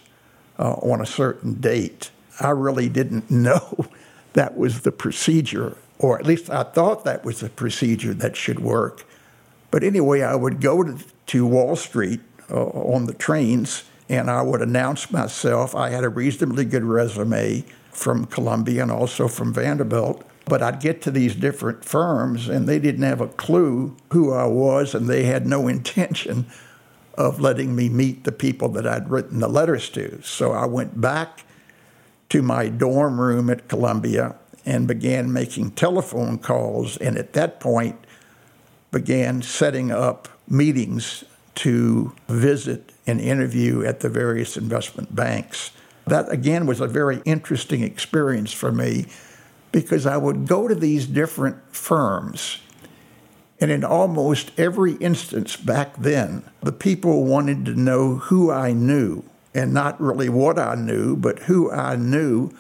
uh, 0.59 0.75
on 0.75 1.01
a 1.01 1.07
certain 1.07 1.55
date. 1.55 2.11
I 2.41 2.51
really 2.51 2.89
didn't 2.89 3.31
know 3.31 3.87
that 4.33 4.57
was 4.57 4.83
the 4.83 4.93
procedure 4.93 5.77
or 5.99 6.19
at 6.19 6.27
least 6.27 6.51
I 6.51 6.63
thought 6.63 7.05
that 7.05 7.25
was 7.25 7.41
the 7.41 7.49
procedure 7.49 8.15
that 8.15 8.37
should 8.37 8.61
work. 8.61 9.05
But 9.71 9.83
anyway, 9.83 10.23
I 10.23 10.35
would 10.35 10.61
go 10.61 10.83
to, 10.83 10.99
to 11.27 11.47
Wall 11.47 11.77
Street 11.77 12.21
uh, 12.51 12.65
on 12.65 13.07
the 13.07 13.15
trains 13.15 13.85
and 14.09 14.31
I 14.31 14.43
would 14.43 14.63
announce 14.63 15.11
myself. 15.11 15.75
I 15.75 15.91
had 15.91 16.05
a 16.05 16.09
reasonably 16.09 16.65
good 16.65 16.85
resume 16.85 17.65
from 17.91 18.27
Columbia 18.27 18.83
and 18.83 18.93
also 18.93 19.27
from 19.27 19.53
Vanderbilt. 19.53 20.25
But 20.45 20.63
I'd 20.63 20.81
get 20.81 21.03
to 21.03 21.11
these 21.11 21.35
different 21.35 21.85
firms 21.85 22.49
and 22.49 22.69
they 22.69 22.79
didn't 22.79 23.03
have 23.03 23.21
a 23.21 23.27
clue 23.27 23.97
who 24.13 24.33
I 24.33 24.47
was 24.47 24.95
and 24.95 25.09
they 25.09 25.25
had 25.25 25.47
no 25.47 25.67
intention 25.77 26.47
of 27.15 27.41
letting 27.41 27.75
me 27.75 27.89
meet 27.89 28.25
the 28.25 28.33
people 28.33 28.69
that 28.69 28.87
I'd 28.87 29.11
written 29.11 29.41
the 29.41 29.49
letters 29.49 29.89
to. 29.91 30.21
So 30.23 30.53
I 30.53 30.67
went 30.67 31.01
back 31.01 31.45
to 32.29 32.43
my 32.43 32.69
dorm 32.69 33.21
room 33.21 33.49
at 33.51 33.69
Columbia 33.69 34.37
and 34.67 34.89
began 34.89 35.33
making 35.33 35.71
telephone 35.71 36.37
calls 36.39 36.97
and 36.97 37.17
at 37.17 37.33
that 37.33 37.61
point 37.61 37.97
began 38.91 39.41
setting 39.41 39.93
up 39.93 40.29
meetings 40.49 41.25
to 41.55 42.13
visit 42.29 42.93
and 43.07 43.21
interview 43.21 43.85
at 43.85 44.01
the 44.01 44.09
various 44.09 44.57
investment 44.57 45.15
banks. 45.15 45.71
That 46.07 46.31
again 46.31 46.67
was 46.67 46.81
a 46.81 46.87
very 46.87 47.23
interesting 47.25 47.83
experience 47.83 48.53
for 48.53 48.73
me 48.73 49.07
because 49.73 50.07
I 50.07 50.17
would 50.17 50.47
go 50.47 50.69
to 50.69 50.75
these 50.75 51.07
different 51.07 51.57
firms. 51.75 52.59
And 53.61 53.71
in 53.71 53.85
almost 53.85 54.53
every 54.59 54.95
instance 54.95 55.57
back 55.57 55.97
then, 55.97 56.43
the 56.63 56.73
people 56.73 57.25
wanted 57.25 57.65
to 57.67 57.75
know 57.75 58.17
who 58.17 58.51
I 58.51 58.73
knew 58.73 59.25
and 59.55 59.73
not 59.73 60.01
really 60.01 60.29
what 60.29 60.59
I 60.59 60.75
knew, 60.75 61.17
but 61.17 61.41
who 61.41 61.71
I 61.71 61.97
knew 61.97 62.51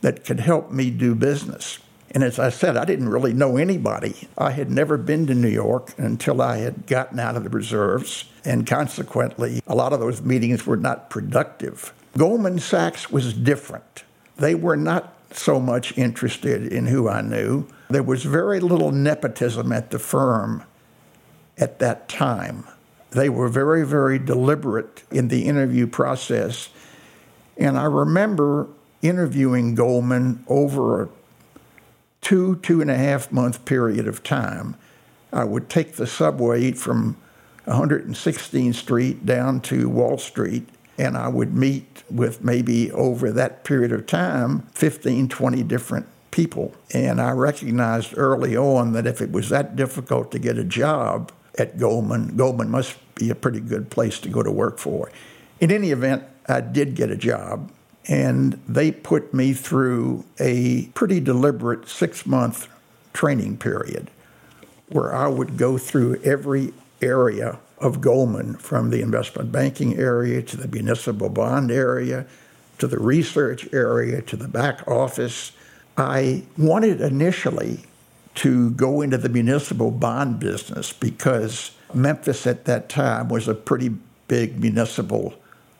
that 0.00 0.24
could 0.24 0.40
help 0.40 0.70
me 0.70 0.90
do 0.90 1.14
business. 1.14 1.78
And 2.12 2.24
as 2.24 2.38
I 2.38 2.48
said, 2.48 2.76
I 2.76 2.84
didn't 2.84 3.08
really 3.08 3.32
know 3.32 3.56
anybody. 3.56 4.28
I 4.36 4.50
had 4.50 4.70
never 4.70 4.96
been 4.96 5.26
to 5.28 5.34
New 5.34 5.48
York 5.48 5.94
until 5.96 6.42
I 6.42 6.58
had 6.58 6.86
gotten 6.86 7.20
out 7.20 7.36
of 7.36 7.44
the 7.44 7.50
reserves, 7.50 8.24
and 8.44 8.66
consequently, 8.66 9.62
a 9.66 9.76
lot 9.76 9.92
of 9.92 10.00
those 10.00 10.20
meetings 10.22 10.66
were 10.66 10.76
not 10.76 11.08
productive. 11.08 11.92
Goldman 12.18 12.58
Sachs 12.58 13.10
was 13.10 13.32
different. 13.32 14.02
They 14.36 14.56
were 14.56 14.76
not 14.76 15.14
so 15.32 15.60
much 15.60 15.96
interested 15.96 16.72
in 16.72 16.86
who 16.86 17.08
I 17.08 17.20
knew. 17.20 17.68
There 17.88 18.02
was 18.02 18.24
very 18.24 18.58
little 18.58 18.90
nepotism 18.90 19.70
at 19.72 19.92
the 19.92 19.98
firm 20.00 20.64
at 21.58 21.78
that 21.78 22.08
time. 22.08 22.64
They 23.10 23.28
were 23.28 23.48
very, 23.48 23.86
very 23.86 24.18
deliberate 24.18 25.04
in 25.10 25.28
the 25.28 25.46
interview 25.46 25.86
process. 25.86 26.70
And 27.56 27.78
I 27.78 27.84
remember 27.84 28.68
interviewing 29.02 29.74
Goldman 29.74 30.44
over 30.48 31.02
a 31.02 31.08
two, 32.20 32.56
two 32.56 32.80
and 32.80 32.90
a 32.90 32.96
half 32.96 33.32
month 33.32 33.64
period 33.64 34.06
of 34.06 34.22
time. 34.22 34.76
I 35.32 35.44
would 35.44 35.68
take 35.68 35.92
the 35.92 36.06
subway 36.06 36.72
from 36.72 37.16
116th 37.66 38.74
Street 38.74 39.24
down 39.24 39.60
to 39.62 39.88
Wall 39.88 40.18
Street, 40.18 40.68
and 40.98 41.16
I 41.16 41.28
would 41.28 41.54
meet 41.54 42.02
with 42.10 42.42
maybe 42.42 42.90
over 42.92 43.30
that 43.30 43.64
period 43.64 43.92
of 43.92 44.06
time 44.06 44.66
15, 44.72 45.28
20 45.28 45.62
different 45.62 46.06
people. 46.30 46.74
And 46.92 47.20
I 47.20 47.30
recognized 47.32 48.16
early 48.16 48.56
on 48.56 48.92
that 48.92 49.06
if 49.06 49.20
it 49.20 49.30
was 49.30 49.48
that 49.48 49.76
difficult 49.76 50.30
to 50.32 50.38
get 50.38 50.58
a 50.58 50.64
job 50.64 51.32
at 51.58 51.78
Goldman, 51.78 52.36
Goldman 52.36 52.70
must 52.70 52.96
be 53.14 53.30
a 53.30 53.34
pretty 53.34 53.60
good 53.60 53.90
place 53.90 54.18
to 54.20 54.28
go 54.28 54.42
to 54.42 54.50
work 54.50 54.78
for. 54.78 55.10
In 55.60 55.70
any 55.70 55.90
event, 55.90 56.24
I 56.48 56.60
did 56.60 56.94
get 56.94 57.10
a 57.10 57.16
job 57.16 57.70
and 58.06 58.60
they 58.68 58.90
put 58.90 59.32
me 59.34 59.52
through 59.52 60.24
a 60.38 60.86
pretty 60.94 61.20
deliberate 61.20 61.88
six 61.88 62.26
month 62.26 62.68
training 63.12 63.58
period 63.58 64.10
where 64.88 65.14
I 65.14 65.28
would 65.28 65.56
go 65.56 65.78
through 65.78 66.20
every 66.22 66.72
area 67.00 67.58
of 67.78 68.00
Goldman 68.00 68.56
from 68.56 68.90
the 68.90 69.00
investment 69.00 69.52
banking 69.52 69.96
area 69.96 70.42
to 70.42 70.56
the 70.56 70.68
municipal 70.68 71.28
bond 71.28 71.70
area 71.70 72.26
to 72.80 72.86
the 72.86 72.98
research 72.98 73.68
area 73.72 74.22
to 74.22 74.36
the 74.36 74.48
back 74.48 74.86
office. 74.88 75.52
I 75.96 76.44
wanted 76.58 77.00
initially 77.00 77.84
to 78.36 78.70
go 78.70 79.02
into 79.02 79.18
the 79.18 79.28
municipal 79.28 79.90
bond 79.90 80.40
business 80.40 80.92
because 80.92 81.72
Memphis 81.92 82.46
at 82.46 82.64
that 82.64 82.88
time 82.88 83.28
was 83.28 83.48
a 83.48 83.54
pretty 83.54 83.94
big 84.28 84.60
municipal 84.60 85.34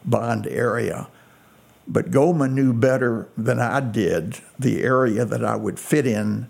bond 0.05 0.47
area. 0.47 1.09
But 1.87 2.11
Goldman 2.11 2.55
knew 2.55 2.73
better 2.73 3.29
than 3.37 3.59
I 3.59 3.81
did 3.81 4.41
the 4.59 4.83
area 4.83 5.25
that 5.25 5.45
I 5.45 5.57
would 5.57 5.79
fit 5.79 6.07
in 6.07 6.49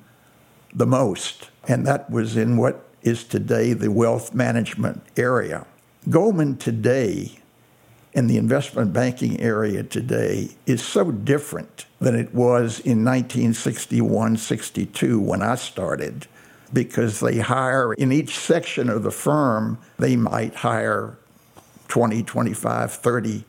the 0.75 0.87
most, 0.87 1.51
and 1.67 1.87
that 1.87 2.11
was 2.11 2.37
in 2.37 2.57
what 2.57 2.85
is 3.03 3.25
today 3.25 3.73
the 3.73 3.91
wealth 3.91 4.35
management 4.35 5.03
area. 5.17 5.67
Goldman 6.09 6.57
today 6.57 7.41
in 8.13 8.27
the 8.27 8.37
investment 8.37 8.93
banking 8.93 9.41
area 9.41 9.83
today 9.83 10.51
is 10.67 10.83
so 10.83 11.11
different 11.11 11.87
than 12.01 12.15
it 12.15 12.35
was 12.35 12.81
in 12.81 13.05
1961 13.05 14.37
62 14.37 15.21
when 15.21 15.43
I 15.43 15.55
started 15.55 16.27
because 16.73 17.21
they 17.21 17.39
hire 17.39 17.93
in 17.95 18.13
each 18.13 18.39
section 18.39 18.89
of 18.89 19.03
the 19.03 19.11
firm, 19.11 19.79
they 19.99 20.17
might 20.17 20.55
hire 20.57 21.19
20, 21.89 22.23
25, 22.23 22.93
30 22.93 23.45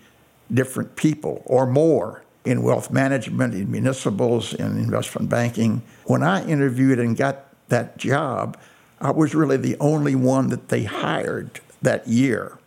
different 0.54 0.96
people 0.96 1.44
or 1.46 1.66
more 1.66 2.24
in 2.44 2.64
wealth 2.64 2.92
management, 2.92 3.54
in 3.54 3.72
municipals, 3.72 4.54
in 4.54 4.78
investment 4.78 5.30
banking. 5.30 5.82
When 6.06 6.24
I 6.24 6.46
interviewed 6.46 7.00
and 7.00 7.16
got 7.16 7.46
that 7.70 7.98
job, 7.98 8.58
I 9.00 9.12
was 9.12 9.34
really 9.36 9.58
the 9.58 9.78
only 9.80 10.16
one 10.16 10.50
that 10.50 10.70
they 10.70 10.84
hired 10.84 11.60
that 11.82 12.08
year. 12.08 12.58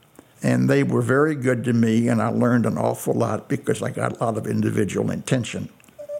And 0.43 0.69
they 0.69 0.83
were 0.83 1.01
very 1.01 1.35
good 1.35 1.65
to 1.65 1.73
me, 1.73 2.09
and 2.09 2.21
I 2.21 2.29
learned 2.29 2.67
an 2.67 2.77
awful 2.77 3.15
lot 3.15 3.49
because 3.49 3.83
I 3.83 3.91
got 3.91 4.21
a 4.21 4.25
lot 4.25 4.37
of 4.37 4.47
individual 4.47 5.11
intention. 5.11 5.71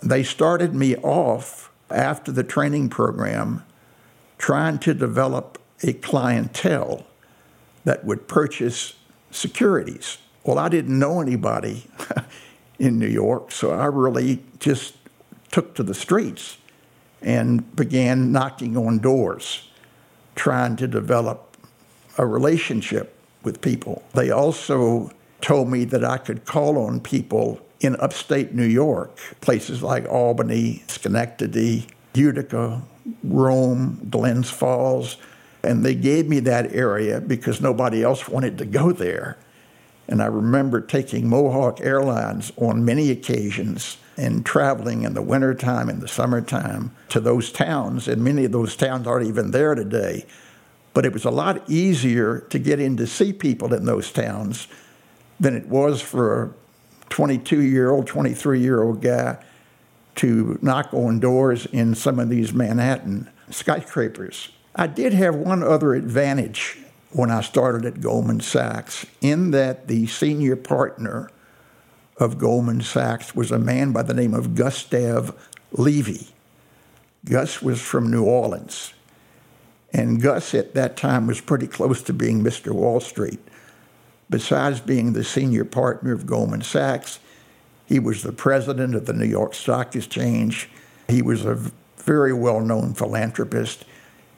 They 0.03 0.23
started 0.23 0.75
me 0.75 0.97
off 0.97 1.71
after 1.91 2.33
the 2.33 2.43
training 2.43 2.89
program 2.89 3.65
trying 4.39 4.79
to 4.79 4.95
develop 4.95 5.61
a 5.83 5.93
clientele 5.93 7.07
that 7.85 8.05
would 8.05 8.27
purchase 8.27 8.95
securities. 9.31 10.19
Well, 10.45 10.59
I 10.59 10.69
didn't 10.69 10.99
know 10.99 11.21
anybody 11.21 11.87
in 12.79 12.99
New 12.99 13.09
York, 13.09 13.51
so 13.51 13.71
I 13.73 13.87
really 13.87 14.43
just 14.59 14.95
took 15.51 15.75
to 15.77 15.83
the 15.83 15.95
streets 15.95 16.59
and 17.23 17.75
began 17.75 18.31
knocking 18.31 18.77
on 18.77 18.99
doors, 18.99 19.71
trying 20.35 20.77
to 20.77 20.87
develop 20.87 21.57
a 22.19 22.27
relationship 22.27 23.17
with 23.43 23.63
people. 23.63 24.03
They 24.13 24.31
also 24.31 25.11
told 25.41 25.69
me 25.69 25.85
that 25.87 26.05
I 26.05 26.19
could 26.19 26.45
call 26.45 26.79
on 26.79 27.01
people 27.01 27.61
in 27.81 27.97
upstate 27.97 28.55
New 28.55 28.67
York, 28.67 29.17
places 29.41 29.83
like 29.83 30.07
Albany, 30.09 30.83
Schenectady, 30.89 31.87
Utica, 32.15 32.83
Rome, 33.23 34.07
Glens 34.11 34.51
Falls, 34.51 35.17
and 35.63 35.85
they 35.85 35.95
gave 35.95 36.29
me 36.29 36.41
that 36.41 36.75
area 36.75 37.21
because 37.21 37.61
nobody 37.61 38.03
else 38.03 38.29
wanted 38.29 38.59
to 38.59 38.67
go 38.67 38.93
there. 38.93 39.39
And 40.09 40.23
I 40.23 40.27
remember 40.27 40.81
taking 40.81 41.29
Mohawk 41.29 41.81
Airlines 41.81 42.53
on 42.57 42.85
many 42.85 43.11
occasions 43.11 43.97
and 44.17 44.45
traveling 44.45 45.03
in 45.03 45.15
the 45.15 45.23
wintertime 45.23 45.89
and 45.89 46.01
the 46.01 46.09
summertime 46.09 46.95
to 47.09 47.21
those 47.21 47.51
towns. 47.51 48.07
And 48.07 48.23
many 48.23 48.45
of 48.45 48.53
those 48.53 48.77
towns 48.77 49.07
aren't 49.07 49.27
even 49.27 49.51
there 49.51 49.75
today. 49.75 50.27
But 50.93 51.05
it 51.05 51.13
was 51.13 51.25
a 51.25 51.31
lot 51.31 51.69
easier 51.69 52.41
to 52.51 52.59
get 52.59 52.79
in 52.79 52.97
to 52.99 53.07
see 53.07 53.33
people 53.33 53.75
in 53.75 53.85
those 53.87 54.13
towns 54.13 54.69
than 55.41 55.57
it 55.57 55.67
was 55.67 56.01
for 56.01 56.45
a 56.45 56.51
22 57.09 57.61
year 57.61 57.91
old, 57.91 58.07
23 58.07 58.61
year 58.61 58.83
old 58.83 59.03
guy 59.03 59.39
to 60.17 60.59
knock 60.63 60.93
on 60.95 61.19
doors 61.19 61.67
in 61.67 61.95
some 61.95 62.21
of 62.21 62.29
these 62.29 62.53
Manhattan 62.53 63.29
skyscrapers. 63.51 64.51
I 64.77 64.87
did 64.87 65.13
have 65.13 65.35
one 65.35 65.63
other 65.63 65.95
advantage 65.95 66.79
when 67.15 67.31
I 67.31 67.43
started 67.43 67.87
at 67.87 68.01
Goldman 68.01 68.41
Sachs, 68.41 69.07
in 69.21 69.53
that 69.53 69.87
the 69.87 70.07
senior 70.09 70.57
partner 70.57 71.31
of 72.17 72.39
Goldman 72.39 72.81
Sachs 72.81 73.37
was 73.37 73.53
a 73.53 73.59
man 73.59 73.93
by 73.93 74.03
the 74.03 74.15
name 74.15 74.35
of 74.35 74.57
Gustav 74.57 75.33
Levy. 75.71 76.29
Gus 77.25 77.63
was 77.63 77.81
from 77.81 78.11
New 78.11 78.25
Orleans. 78.25 78.95
And 79.93 80.21
Gus 80.21 80.55
at 80.55 80.75
that 80.75 80.97
time 80.97 81.29
was 81.29 81.41
pretty 81.41 81.69
close 81.69 82.03
to 82.03 82.13
being 82.13 82.43
Mr. 82.43 82.73
Wall 82.73 82.99
Street. 82.99 83.39
Besides 84.29 84.81
being 84.81 85.13
the 85.13 85.23
senior 85.23 85.65
partner 85.65 86.13
of 86.13 86.27
Goldman 86.27 86.63
Sachs, 86.63 87.21
he 87.87 88.01
was 88.01 88.23
the 88.25 88.33
president 88.33 88.97
of 88.97 89.07
the 89.07 89.13
New 89.13 89.27
York 89.27 89.55
Stock 89.55 89.95
Exchange. 89.95 90.69
He 91.09 91.23
was 91.23 91.45
a 91.45 91.71
very 91.97 92.33
well 92.33 92.61
known 92.61 92.95
philanthropist 92.95 93.85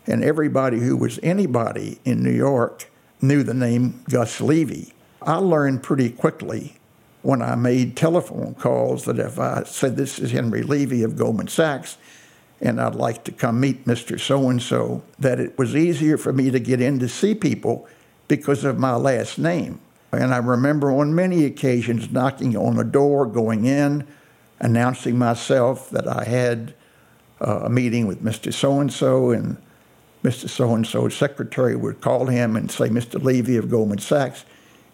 and 0.06 0.22
everybody 0.22 0.78
who 0.78 0.96
was 0.96 1.18
anybody 1.22 1.98
in 2.04 2.22
New 2.22 2.30
York 2.30 2.90
knew 3.20 3.42
the 3.42 3.54
name 3.54 4.02
Gus 4.08 4.40
Levy. 4.40 4.92
I 5.22 5.36
learned 5.36 5.82
pretty 5.82 6.10
quickly 6.10 6.76
when 7.22 7.42
I 7.42 7.56
made 7.56 7.96
telephone 7.96 8.54
calls 8.54 9.04
that 9.06 9.18
if 9.18 9.38
I 9.38 9.64
said, 9.64 9.96
This 9.96 10.18
is 10.18 10.30
Henry 10.30 10.62
Levy 10.62 11.02
of 11.02 11.16
Goldman 11.16 11.48
Sachs, 11.48 11.98
and 12.60 12.80
I'd 12.80 12.94
like 12.94 13.24
to 13.24 13.32
come 13.32 13.60
meet 13.60 13.84
Mr. 13.84 14.18
So 14.20 14.48
and 14.48 14.62
so, 14.62 15.02
that 15.18 15.40
it 15.40 15.58
was 15.58 15.74
easier 15.74 16.16
for 16.16 16.32
me 16.32 16.50
to 16.50 16.60
get 16.60 16.80
in 16.80 17.00
to 17.00 17.08
see 17.08 17.34
people 17.34 17.88
because 18.28 18.64
of 18.64 18.78
my 18.78 18.94
last 18.94 19.38
name. 19.38 19.80
And 20.12 20.32
I 20.32 20.38
remember 20.38 20.90
on 20.92 21.14
many 21.14 21.44
occasions 21.44 22.10
knocking 22.10 22.56
on 22.56 22.78
a 22.78 22.84
door, 22.84 23.26
going 23.26 23.64
in, 23.64 24.06
announcing 24.60 25.18
myself 25.18 25.90
that 25.90 26.06
I 26.06 26.24
had 26.24 26.74
uh, 27.40 27.62
a 27.64 27.68
meeting 27.68 28.06
with 28.06 28.22
Mr. 28.22 28.52
So 28.52 28.80
and 28.80 28.92
so, 28.92 29.30
and 29.30 29.56
Mr. 30.26 30.48
So 30.48 30.74
and 30.74 30.84
so's 30.84 31.16
secretary 31.16 31.76
would 31.76 32.00
call 32.00 32.26
him 32.26 32.56
and 32.56 32.68
say, 32.68 32.88
Mr. 32.88 33.22
Levy 33.22 33.56
of 33.56 33.70
Goldman 33.70 33.98
Sachs 33.98 34.44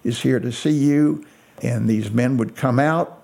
is 0.05 0.21
here 0.21 0.39
to 0.39 0.53
see 0.53 0.73
you. 0.73 1.25
And 1.63 1.89
these 1.89 2.11
men 2.11 2.37
would 2.37 2.55
come 2.55 2.79
out 2.79 3.23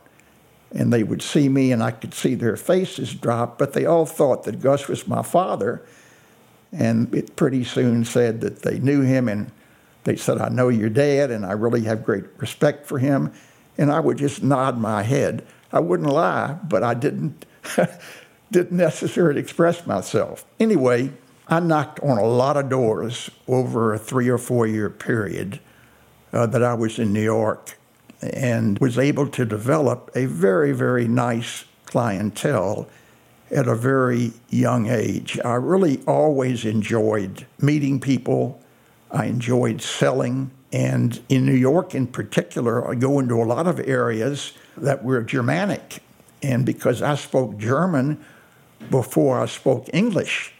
and 0.73 0.93
they 0.93 1.03
would 1.03 1.23
see 1.23 1.49
me, 1.49 1.73
and 1.73 1.83
I 1.83 1.91
could 1.91 2.13
see 2.13 2.35
their 2.35 2.57
faces 2.57 3.15
drop, 3.15 3.59
but 3.59 3.73
they 3.73 3.87
all 3.87 4.05
thought 4.05 4.45
that 4.45 4.61
Gus 4.61 4.87
was 4.87 5.09
my 5.09 5.23
father. 5.23 5.83
And 6.73 7.15
it 7.15 7.37
pretty 7.37 7.65
soon 7.65 8.05
said 8.05 8.43
that 8.43 8.61
they 8.63 8.79
knew 8.79 9.01
him, 9.01 9.29
and 9.29 9.51
they 10.05 10.17
said, 10.17 10.39
I 10.39 10.51
know 10.51 10.69
your 10.69 10.91
dad, 10.91 11.31
and 11.31 11.47
I 11.47 11.53
really 11.53 11.85
have 11.85 12.05
great 12.05 12.25
respect 12.37 12.87
for 12.87 12.99
him. 12.99 13.33
And 13.79 13.91
I 13.91 14.01
would 14.01 14.19
just 14.19 14.43
nod 14.43 14.77
my 14.77 15.03
head. 15.03 15.47
I 15.73 15.81
wouldn't 15.81 16.11
lie, 16.11 16.59
but 16.69 16.83
I 16.83 16.93
didn't, 16.93 17.47
didn't 18.51 18.77
necessarily 18.77 19.41
express 19.41 19.87
myself. 19.87 20.45
Anyway, 20.61 21.13
I 21.51 21.61
knocked 21.61 22.01
on 22.01 22.19
a 22.19 22.27
lot 22.27 22.59
of 22.59 22.69
doors 22.69 23.31
over 23.47 23.95
a 23.95 23.99
three 23.99 24.29
or 24.29 24.37
four 24.37 24.67
year 24.67 24.91
period 24.91 25.61
uh, 26.31 26.47
that 26.47 26.63
I 26.63 26.75
was 26.75 26.99
in 26.99 27.13
New 27.15 27.23
York 27.23 27.79
and 28.21 28.79
was 28.81 28.99
able 28.99 29.27
to 29.29 29.47
develop 29.47 30.11
a 30.15 30.27
very, 30.27 30.73
very 30.73 31.09
nice 31.09 31.65
clientele 31.87 32.87
at 33.51 33.67
a 33.67 33.75
very 33.75 34.33
young 34.51 34.89
age. 34.89 35.41
I 35.43 35.55
really 35.55 36.03
always 36.07 36.67
enjoyed 36.67 37.47
meeting 37.59 37.99
people, 37.99 38.61
I 39.11 39.25
enjoyed 39.27 39.81
selling. 39.81 40.51
And 40.71 41.19
in 41.31 41.47
New 41.47 41.55
York, 41.55 41.95
in 41.95 42.09
particular, 42.09 42.87
I 42.87 42.95
go 42.95 43.21
into 43.21 43.37
a 43.37 43.45
lot 43.45 43.67
of 43.67 43.81
areas 43.81 44.53
that 44.77 45.03
were 45.03 45.23
Germanic. 45.23 46.03
And 46.43 46.67
because 46.67 47.01
I 47.01 47.15
spoke 47.15 47.57
German 47.57 48.23
before 48.91 49.41
I 49.41 49.47
spoke 49.47 49.89
English, 49.95 50.53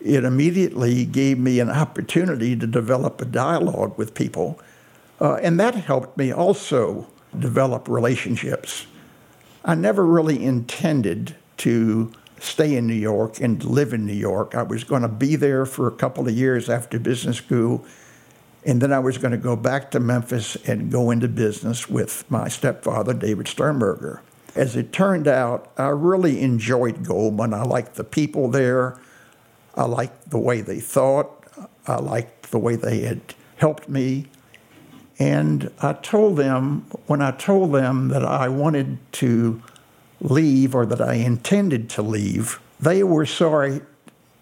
it 0.00 0.24
immediately 0.24 1.04
gave 1.04 1.38
me 1.38 1.60
an 1.60 1.70
opportunity 1.70 2.56
to 2.56 2.66
develop 2.66 3.20
a 3.20 3.24
dialogue 3.24 3.96
with 3.98 4.14
people 4.14 4.60
uh, 5.20 5.34
and 5.42 5.60
that 5.60 5.74
helped 5.74 6.16
me 6.16 6.32
also 6.32 7.06
develop 7.38 7.88
relationships. 7.88 8.86
I 9.64 9.74
never 9.74 10.04
really 10.04 10.42
intended 10.42 11.36
to 11.58 12.10
stay 12.38 12.74
in 12.74 12.86
New 12.86 12.94
York 12.94 13.38
and 13.38 13.62
live 13.62 13.92
in 13.92 14.06
New 14.06 14.14
York. 14.14 14.54
I 14.54 14.62
was 14.62 14.82
going 14.82 15.02
to 15.02 15.08
be 15.08 15.36
there 15.36 15.66
for 15.66 15.86
a 15.86 15.92
couple 15.92 16.26
of 16.26 16.34
years 16.34 16.70
after 16.70 16.98
business 16.98 17.36
school, 17.36 17.84
and 18.64 18.80
then 18.80 18.92
I 18.92 18.98
was 18.98 19.18
going 19.18 19.32
to 19.32 19.38
go 19.38 19.56
back 19.56 19.90
to 19.90 20.00
Memphis 20.00 20.56
and 20.66 20.90
go 20.90 21.10
into 21.10 21.28
business 21.28 21.88
with 21.88 22.28
my 22.30 22.48
stepfather, 22.48 23.12
David 23.12 23.46
Sternberger. 23.46 24.22
As 24.54 24.74
it 24.74 24.92
turned 24.92 25.28
out, 25.28 25.70
I 25.76 25.88
really 25.88 26.40
enjoyed 26.40 27.04
Goldman. 27.04 27.52
I 27.52 27.62
liked 27.62 27.94
the 27.94 28.04
people 28.04 28.48
there. 28.48 28.98
I 29.80 29.84
liked 29.84 30.28
the 30.28 30.38
way 30.38 30.60
they 30.60 30.78
thought. 30.78 31.46
I 31.86 31.96
liked 31.96 32.50
the 32.50 32.58
way 32.58 32.76
they 32.76 33.00
had 33.00 33.22
helped 33.56 33.88
me. 33.88 34.26
And 35.18 35.70
I 35.80 35.94
told 35.94 36.36
them, 36.36 36.82
when 37.06 37.22
I 37.22 37.30
told 37.30 37.72
them 37.72 38.08
that 38.08 38.22
I 38.22 38.50
wanted 38.50 38.98
to 39.12 39.62
leave 40.20 40.74
or 40.74 40.84
that 40.84 41.00
I 41.00 41.14
intended 41.14 41.88
to 41.90 42.02
leave, 42.02 42.60
they 42.78 43.02
were 43.02 43.24
sorry 43.24 43.80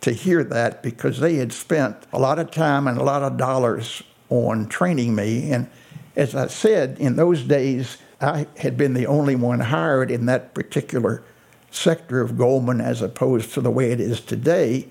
to 0.00 0.10
hear 0.10 0.42
that 0.42 0.82
because 0.82 1.20
they 1.20 1.36
had 1.36 1.52
spent 1.52 1.96
a 2.12 2.18
lot 2.18 2.40
of 2.40 2.50
time 2.50 2.88
and 2.88 2.98
a 2.98 3.04
lot 3.04 3.22
of 3.22 3.36
dollars 3.36 4.02
on 4.30 4.68
training 4.68 5.14
me. 5.14 5.52
And 5.52 5.70
as 6.16 6.34
I 6.34 6.48
said, 6.48 6.96
in 6.98 7.14
those 7.14 7.44
days, 7.44 7.98
I 8.20 8.48
had 8.56 8.76
been 8.76 8.94
the 8.94 9.06
only 9.06 9.36
one 9.36 9.60
hired 9.60 10.10
in 10.10 10.26
that 10.26 10.52
particular 10.52 11.22
sector 11.70 12.20
of 12.20 12.36
Goldman 12.36 12.80
as 12.80 13.02
opposed 13.02 13.54
to 13.54 13.60
the 13.60 13.70
way 13.70 13.92
it 13.92 14.00
is 14.00 14.20
today. 14.20 14.88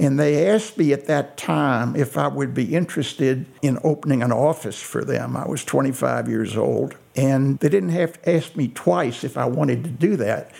And 0.00 0.18
they 0.18 0.48
asked 0.48 0.78
me 0.78 0.94
at 0.94 1.06
that 1.08 1.36
time 1.36 1.94
if 1.94 2.16
I 2.16 2.26
would 2.26 2.54
be 2.54 2.74
interested 2.74 3.44
in 3.60 3.78
opening 3.84 4.22
an 4.22 4.32
office 4.32 4.80
for 4.80 5.04
them. 5.04 5.36
I 5.36 5.46
was 5.46 5.62
25 5.62 6.26
years 6.26 6.56
old. 6.56 6.96
And 7.14 7.58
they 7.58 7.68
didn't 7.68 7.90
have 7.90 8.14
to 8.22 8.34
ask 8.34 8.56
me 8.56 8.68
twice 8.68 9.24
if 9.24 9.36
I 9.36 9.44
wanted 9.44 9.84
to 9.84 9.90
do 9.90 10.16
that. 10.16 10.52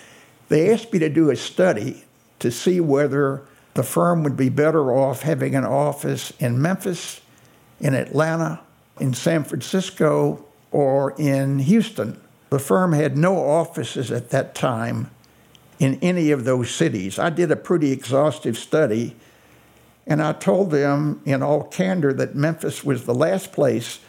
They 0.51 0.71
asked 0.71 0.93
me 0.93 0.99
to 0.99 1.09
do 1.09 1.31
a 1.31 1.37
study 1.37 2.05
to 2.41 2.51
see 2.51 2.81
whether 2.81 3.43
the 3.73 3.83
firm 3.83 4.25
would 4.25 4.37
be 4.37 4.51
better 4.51 4.93
off 4.93 5.23
having 5.23 5.55
an 5.55 5.65
office 5.65 6.35
in 6.39 6.61
Memphis, 6.61 7.23
in 7.81 7.95
Atlanta, 7.95 8.61
in 8.99 9.15
San 9.15 9.45
Francisco, 9.45 10.45
or 10.71 11.15
in 11.17 11.61
Houston. 11.61 12.21
The 12.51 12.59
firm 12.59 12.93
had 12.93 13.17
no 13.17 13.39
offices 13.39 14.11
at 14.11 14.29
that 14.31 14.55
time 14.55 15.11
in 15.79 15.99
any 16.03 16.31
of 16.31 16.45
those 16.45 16.71
cities. 16.71 17.19
I 17.19 17.31
did 17.31 17.51
a 17.51 17.57
pretty 17.57 17.91
exhaustive 17.91 18.59
study 18.59 19.17
and 20.07 20.23
I 20.23 20.33
told 20.33 20.71
them 20.71 21.21
in 21.25 21.43
all 21.43 21.65
candor 21.65 22.13
that 22.15 22.35
Memphis 22.35 22.83
was 22.83 23.05
the 23.05 23.15
last 23.15 23.53
place 23.53 24.01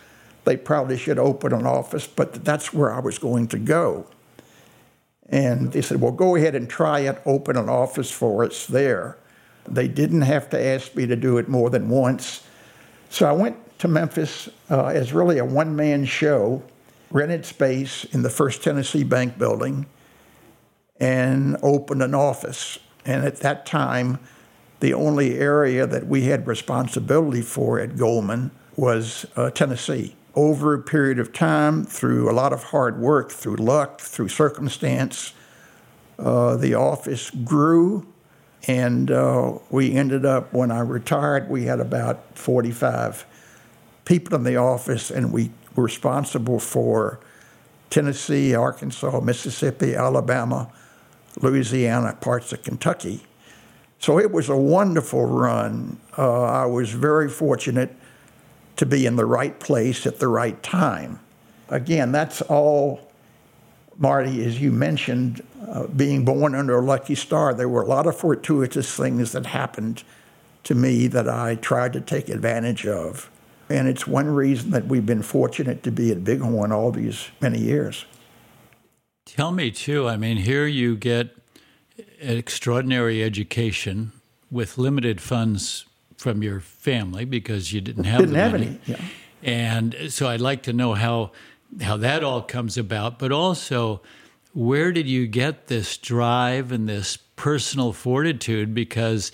they 0.43 0.57
probably 0.57 0.97
should 0.97 1.19
open 1.19 1.53
an 1.53 1.67
office, 1.67 2.07
but 2.07 2.43
that's 2.43 2.73
where 2.73 2.91
I 2.91 2.99
was 2.99 3.19
going 3.19 3.47
to 3.49 3.59
go. 3.59 4.07
And 5.29 5.71
they 5.71 5.81
said, 5.81 6.01
Well, 6.01 6.11
go 6.11 6.35
ahead 6.35 6.55
and 6.55 6.69
try 6.69 7.01
it, 7.01 7.21
open 7.25 7.57
an 7.57 7.69
office 7.69 8.11
for 8.11 8.43
us 8.43 8.65
there. 8.65 9.17
They 9.67 9.87
didn't 9.87 10.21
have 10.21 10.49
to 10.49 10.61
ask 10.61 10.95
me 10.95 11.05
to 11.05 11.15
do 11.15 11.37
it 11.37 11.47
more 11.47 11.69
than 11.69 11.89
once. 11.89 12.43
So 13.09 13.27
I 13.27 13.31
went 13.31 13.79
to 13.79 13.87
Memphis 13.87 14.49
uh, 14.69 14.85
as 14.87 15.13
really 15.13 15.37
a 15.37 15.45
one 15.45 15.75
man 15.75 16.05
show, 16.05 16.63
rented 17.11 17.45
space 17.45 18.03
in 18.05 18.23
the 18.23 18.29
First 18.29 18.63
Tennessee 18.63 19.03
Bank 19.03 19.37
building, 19.37 19.85
and 20.99 21.57
opened 21.61 22.01
an 22.01 22.15
office. 22.15 22.79
And 23.05 23.23
at 23.25 23.37
that 23.37 23.65
time, 23.65 24.19
the 24.81 24.93
only 24.95 25.37
area 25.37 25.87
that 25.87 26.07
we 26.07 26.23
had 26.23 26.47
responsibility 26.47 27.41
for 27.41 27.79
at 27.79 27.97
Goldman 27.97 28.51
was 28.75 29.25
uh, 29.35 29.51
Tennessee. 29.51 30.15
Over 30.33 30.73
a 30.73 30.81
period 30.81 31.19
of 31.19 31.31
time, 31.31 31.85
through 31.85 32.29
a 32.29 32.33
lot 32.33 32.51
of 32.51 32.63
hard 32.65 32.99
work, 32.99 33.31
through 33.31 33.57
luck, 33.57 34.01
through 34.01 34.29
circumstance, 34.29 35.33
uh, 36.17 36.55
the 36.57 36.73
office 36.73 37.29
grew, 37.29 38.07
and 38.67 39.11
uh, 39.11 39.59
we 39.69 39.93
ended 39.93 40.25
up, 40.25 40.51
when 40.51 40.71
I 40.71 40.79
retired, 40.79 41.49
we 41.49 41.65
had 41.65 41.79
about 41.79 42.37
45 42.37 43.25
people 44.05 44.35
in 44.35 44.43
the 44.43 44.55
office, 44.55 45.11
and 45.11 45.31
we 45.31 45.51
were 45.75 45.83
responsible 45.83 46.59
for 46.59 47.19
Tennessee, 47.91 48.55
Arkansas, 48.55 49.19
Mississippi, 49.19 49.93
Alabama, 49.93 50.71
Louisiana, 51.39 52.17
parts 52.19 52.51
of 52.51 52.63
Kentucky. 52.63 53.25
So 54.01 54.17
it 54.17 54.31
was 54.31 54.49
a 54.49 54.57
wonderful 54.57 55.27
run. 55.27 55.99
Uh, 56.17 56.41
I 56.41 56.65
was 56.65 56.89
very 56.89 57.29
fortunate 57.29 57.95
to 58.77 58.85
be 58.87 59.05
in 59.05 59.15
the 59.15 59.25
right 59.25 59.59
place 59.59 60.07
at 60.07 60.17
the 60.17 60.27
right 60.27 60.61
time. 60.63 61.19
Again, 61.69 62.11
that's 62.11 62.41
all, 62.41 63.11
Marty, 63.99 64.43
as 64.43 64.59
you 64.59 64.71
mentioned, 64.71 65.43
uh, 65.67 65.85
being 65.85 66.25
born 66.25 66.55
under 66.55 66.79
a 66.79 66.81
lucky 66.81 67.13
star. 67.13 67.53
There 67.53 67.69
were 67.69 67.83
a 67.83 67.87
lot 67.87 68.07
of 68.07 68.17
fortuitous 68.17 68.91
things 68.95 69.33
that 69.33 69.45
happened 69.45 70.03
to 70.63 70.73
me 70.73 71.05
that 71.05 71.29
I 71.29 71.53
tried 71.53 71.93
to 71.93 72.01
take 72.01 72.27
advantage 72.27 72.87
of. 72.87 73.29
And 73.69 73.87
it's 73.87 74.07
one 74.07 74.31
reason 74.31 74.71
that 74.71 74.87
we've 74.87 75.05
been 75.05 75.21
fortunate 75.21 75.83
to 75.83 75.91
be 75.91 76.11
at 76.11 76.23
Bighorn 76.23 76.71
all 76.71 76.91
these 76.91 77.29
many 77.39 77.59
years. 77.59 78.05
Tell 79.27 79.51
me, 79.51 79.69
too, 79.69 80.09
I 80.09 80.17
mean, 80.17 80.37
here 80.37 80.65
you 80.65 80.97
get 80.97 81.40
an 82.21 82.37
extraordinary 82.37 83.23
education 83.23 84.11
with 84.49 84.77
limited 84.77 85.21
funds 85.21 85.85
from 86.17 86.43
your 86.43 86.59
family 86.59 87.25
because 87.25 87.73
you 87.73 87.81
didn't 87.81 88.03
have 88.03 88.21
didn't 88.21 88.35
have 88.35 88.51
money. 88.51 88.67
any. 88.67 88.79
Yeah. 88.85 89.01
And 89.43 89.95
so 90.09 90.27
I'd 90.27 90.41
like 90.41 90.63
to 90.63 90.73
know 90.73 90.93
how 90.93 91.31
how 91.81 91.97
that 91.97 92.23
all 92.23 92.41
comes 92.41 92.77
about, 92.77 93.17
but 93.17 93.31
also 93.31 94.01
where 94.53 94.91
did 94.91 95.07
you 95.07 95.27
get 95.27 95.67
this 95.67 95.97
drive 95.97 96.71
and 96.71 96.87
this 96.87 97.17
personal 97.17 97.93
fortitude 97.93 98.75
because 98.75 99.31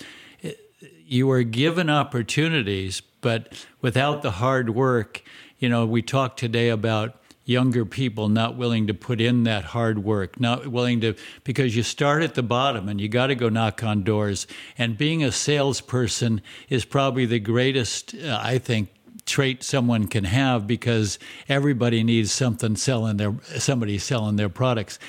you 1.05 1.25
were 1.25 1.43
given 1.43 1.89
opportunities 1.89 3.01
but 3.21 3.65
without 3.81 4.21
the 4.21 4.31
hard 4.31 4.69
work, 4.69 5.23
you 5.59 5.69
know, 5.69 5.85
we 5.85 6.01
talked 6.01 6.39
today 6.39 6.69
about 6.69 7.19
younger 7.47 7.85
people 7.85 8.27
not 8.27 8.57
willing 8.57 8.87
to 8.87 8.93
put 8.93 9.21
in 9.21 9.43
that 9.43 9.63
hard 9.63 10.03
work, 10.03 10.39
not 10.39 10.67
willing 10.67 10.99
to, 11.01 11.15
because 11.43 11.75
you 11.75 11.81
start 11.81 12.21
at 12.21 12.35
the 12.35 12.43
bottom 12.43 12.89
and 12.89 12.99
you 12.99 13.07
got 13.07 13.27
to 13.27 13.35
go 13.35 13.47
knock 13.47 13.83
on 13.83 14.03
doors. 14.03 14.45
And 14.77 14.97
being 14.97 15.23
a 15.23 15.31
salesperson 15.31 16.41
is 16.69 16.83
probably 16.83 17.25
the 17.25 17.39
greatest, 17.39 18.13
uh, 18.15 18.39
I 18.41 18.57
think, 18.57 18.89
trait 19.25 19.63
someone 19.63 20.07
can 20.07 20.23
have 20.23 20.67
because 20.67 21.19
everybody 21.49 22.03
needs 22.03 22.31
something 22.31 22.75
selling 22.75 23.17
their 23.17 23.35
somebody 23.57 23.97
selling 23.97 24.37
their 24.37 24.49
products. 24.49 24.99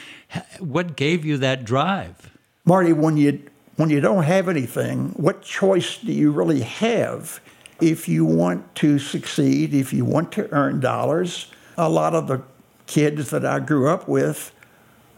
What 0.58 0.96
gave 0.96 1.24
you 1.24 1.38
that 1.38 1.64
drive? 1.64 2.30
Marty, 2.64 2.92
when 2.92 3.16
you 3.16 3.42
when 3.76 3.90
you 3.90 4.00
don't 4.00 4.24
have 4.24 4.48
anything, 4.48 5.10
what 5.10 5.42
choice 5.42 5.98
do 5.98 6.12
you 6.12 6.32
really 6.32 6.62
have? 6.62 7.40
If 7.80 8.08
you 8.08 8.24
want 8.24 8.74
to 8.76 8.98
succeed, 8.98 9.72
if 9.72 9.92
you 9.92 10.04
want 10.04 10.32
to 10.32 10.50
earn 10.50 10.80
dollars, 10.80 11.52
a 11.78 11.88
lot 11.88 12.14
of 12.14 12.26
the 12.26 12.42
kids 12.86 13.30
that 13.30 13.46
I 13.46 13.60
grew 13.60 13.88
up 13.88 14.08
with 14.08 14.52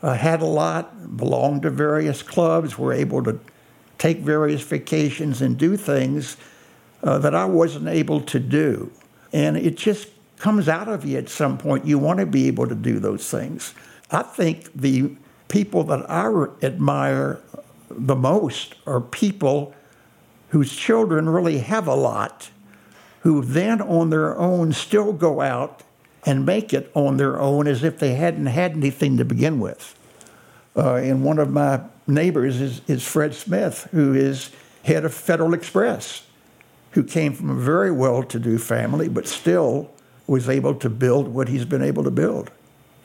uh, 0.02 0.14
had 0.14 0.42
a 0.42 0.46
lot, 0.46 1.16
belonged 1.16 1.62
to 1.62 1.70
various 1.70 2.22
clubs, 2.22 2.78
were 2.78 2.92
able 2.92 3.22
to 3.24 3.40
take 3.98 4.18
various 4.18 4.62
vacations 4.62 5.42
and 5.42 5.58
do 5.58 5.76
things 5.76 6.36
uh, 7.02 7.18
that 7.18 7.34
I 7.34 7.46
wasn't 7.46 7.88
able 7.88 8.20
to 8.22 8.38
do. 8.38 8.92
And 9.32 9.56
it 9.56 9.76
just 9.76 10.08
comes 10.38 10.68
out 10.68 10.88
of 10.88 11.04
you 11.04 11.18
at 11.18 11.28
some 11.28 11.58
point. 11.58 11.86
You 11.86 11.98
want 11.98 12.20
to 12.20 12.26
be 12.26 12.46
able 12.46 12.66
to 12.66 12.74
do 12.74 12.98
those 12.98 13.28
things. 13.28 13.74
I 14.10 14.22
think 14.22 14.72
the 14.74 15.16
people 15.48 15.84
that 15.84 16.10
I 16.10 16.28
admire 16.64 17.40
the 17.90 18.16
most 18.16 18.74
are 18.86 19.00
people 19.00 19.74
whose 20.48 20.74
children 20.74 21.28
really 21.28 21.58
have 21.58 21.86
a 21.86 21.94
lot, 21.94 22.50
who 23.20 23.42
then 23.42 23.80
on 23.80 24.10
their 24.10 24.36
own 24.36 24.72
still 24.72 25.12
go 25.12 25.40
out 25.40 25.82
and 26.26 26.44
make 26.44 26.72
it 26.72 26.90
on 26.94 27.16
their 27.16 27.38
own 27.40 27.66
as 27.66 27.82
if 27.82 27.98
they 27.98 28.14
hadn't 28.14 28.46
had 28.46 28.72
anything 28.72 29.16
to 29.16 29.24
begin 29.24 29.58
with. 29.60 29.96
Uh, 30.76 30.94
and 30.94 31.24
one 31.24 31.38
of 31.38 31.50
my 31.50 31.80
neighbors 32.06 32.60
is, 32.60 32.82
is 32.86 33.06
Fred 33.06 33.34
Smith, 33.34 33.88
who 33.90 34.14
is 34.14 34.50
head 34.84 35.04
of 35.04 35.14
Federal 35.14 35.54
Express, 35.54 36.24
who 36.92 37.02
came 37.02 37.32
from 37.32 37.50
a 37.50 37.54
very 37.54 37.90
well 37.90 38.22
to 38.22 38.38
do 38.38 38.58
family, 38.58 39.08
but 39.08 39.26
still 39.26 39.90
was 40.26 40.48
able 40.48 40.74
to 40.76 40.88
build 40.88 41.28
what 41.28 41.48
he's 41.48 41.64
been 41.64 41.82
able 41.82 42.04
to 42.04 42.10
build. 42.10 42.50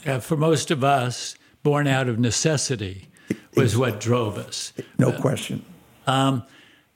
Uh, 0.06 0.20
for 0.20 0.38
most 0.38 0.70
of 0.70 0.84
us, 0.84 1.36
born 1.64 1.88
out 1.88 2.08
of 2.08 2.20
necessity 2.20 3.08
was 3.56 3.76
what 3.76 4.00
drove 4.00 4.38
us. 4.38 4.74
No 5.00 5.10
uh, 5.10 5.20
question. 5.20 5.66
Um, 6.06 6.44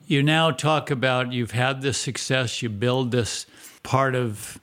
you 0.05 0.21
now 0.21 0.51
talk 0.51 0.91
about 0.91 1.33
you've 1.33 1.51
had 1.51 1.81
this 1.81 1.97
success, 1.97 2.61
you 2.61 2.69
build 2.69 3.11
this 3.11 3.47
part 3.81 4.15
of 4.15 4.59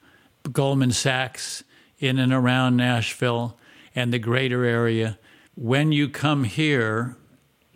Goldman 0.53 0.93
Sachs 0.93 1.65
in 1.99 2.19
and 2.19 2.33
around 2.33 2.77
Nashville 2.77 3.57
and 3.95 4.13
the 4.13 4.19
greater 4.19 4.65
area. 4.65 5.19
When 5.55 5.93
you 5.93 6.09
come 6.09 6.45
here, 6.45 7.17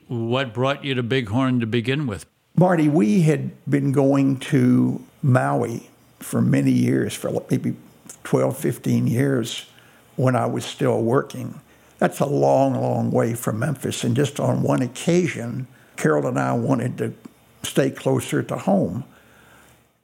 what 0.09 0.53
brought 0.53 0.85
you 0.85 0.95
to 0.95 1.03
Bighorn 1.03 1.61
to 1.61 1.67
begin 1.67 2.07
with? 2.07 2.27
Marty, 2.57 2.89
we 2.89 3.23
had 3.23 3.53
been 3.69 3.93
going 3.93 4.39
to 4.39 5.03
Maui 5.23 5.89
for 6.19 6.43
many 6.43 6.73
years, 6.73 7.15
for 7.15 7.31
maybe 7.51 7.75
12, 8.25 8.57
15 8.57 9.07
years 9.07 9.67
when 10.17 10.37
I 10.37 10.47
was 10.47 10.65
still 10.65 11.03
working. 11.03 11.61
That's 11.99 12.21
a 12.21 12.27
long, 12.27 12.75
long 12.75 13.11
way 13.11 13.35
from 13.35 13.59
Memphis. 13.59 14.05
And 14.05 14.15
just 14.15 14.41
on 14.41 14.63
one 14.63 14.83
occasion, 14.83 15.67
Carol 15.97 16.27
and 16.27 16.39
I 16.39 16.53
wanted 16.53 16.99
to 16.99 17.15
stay 17.63 17.91
closer 17.91 18.43
to 18.43 18.57
home. 18.57 19.05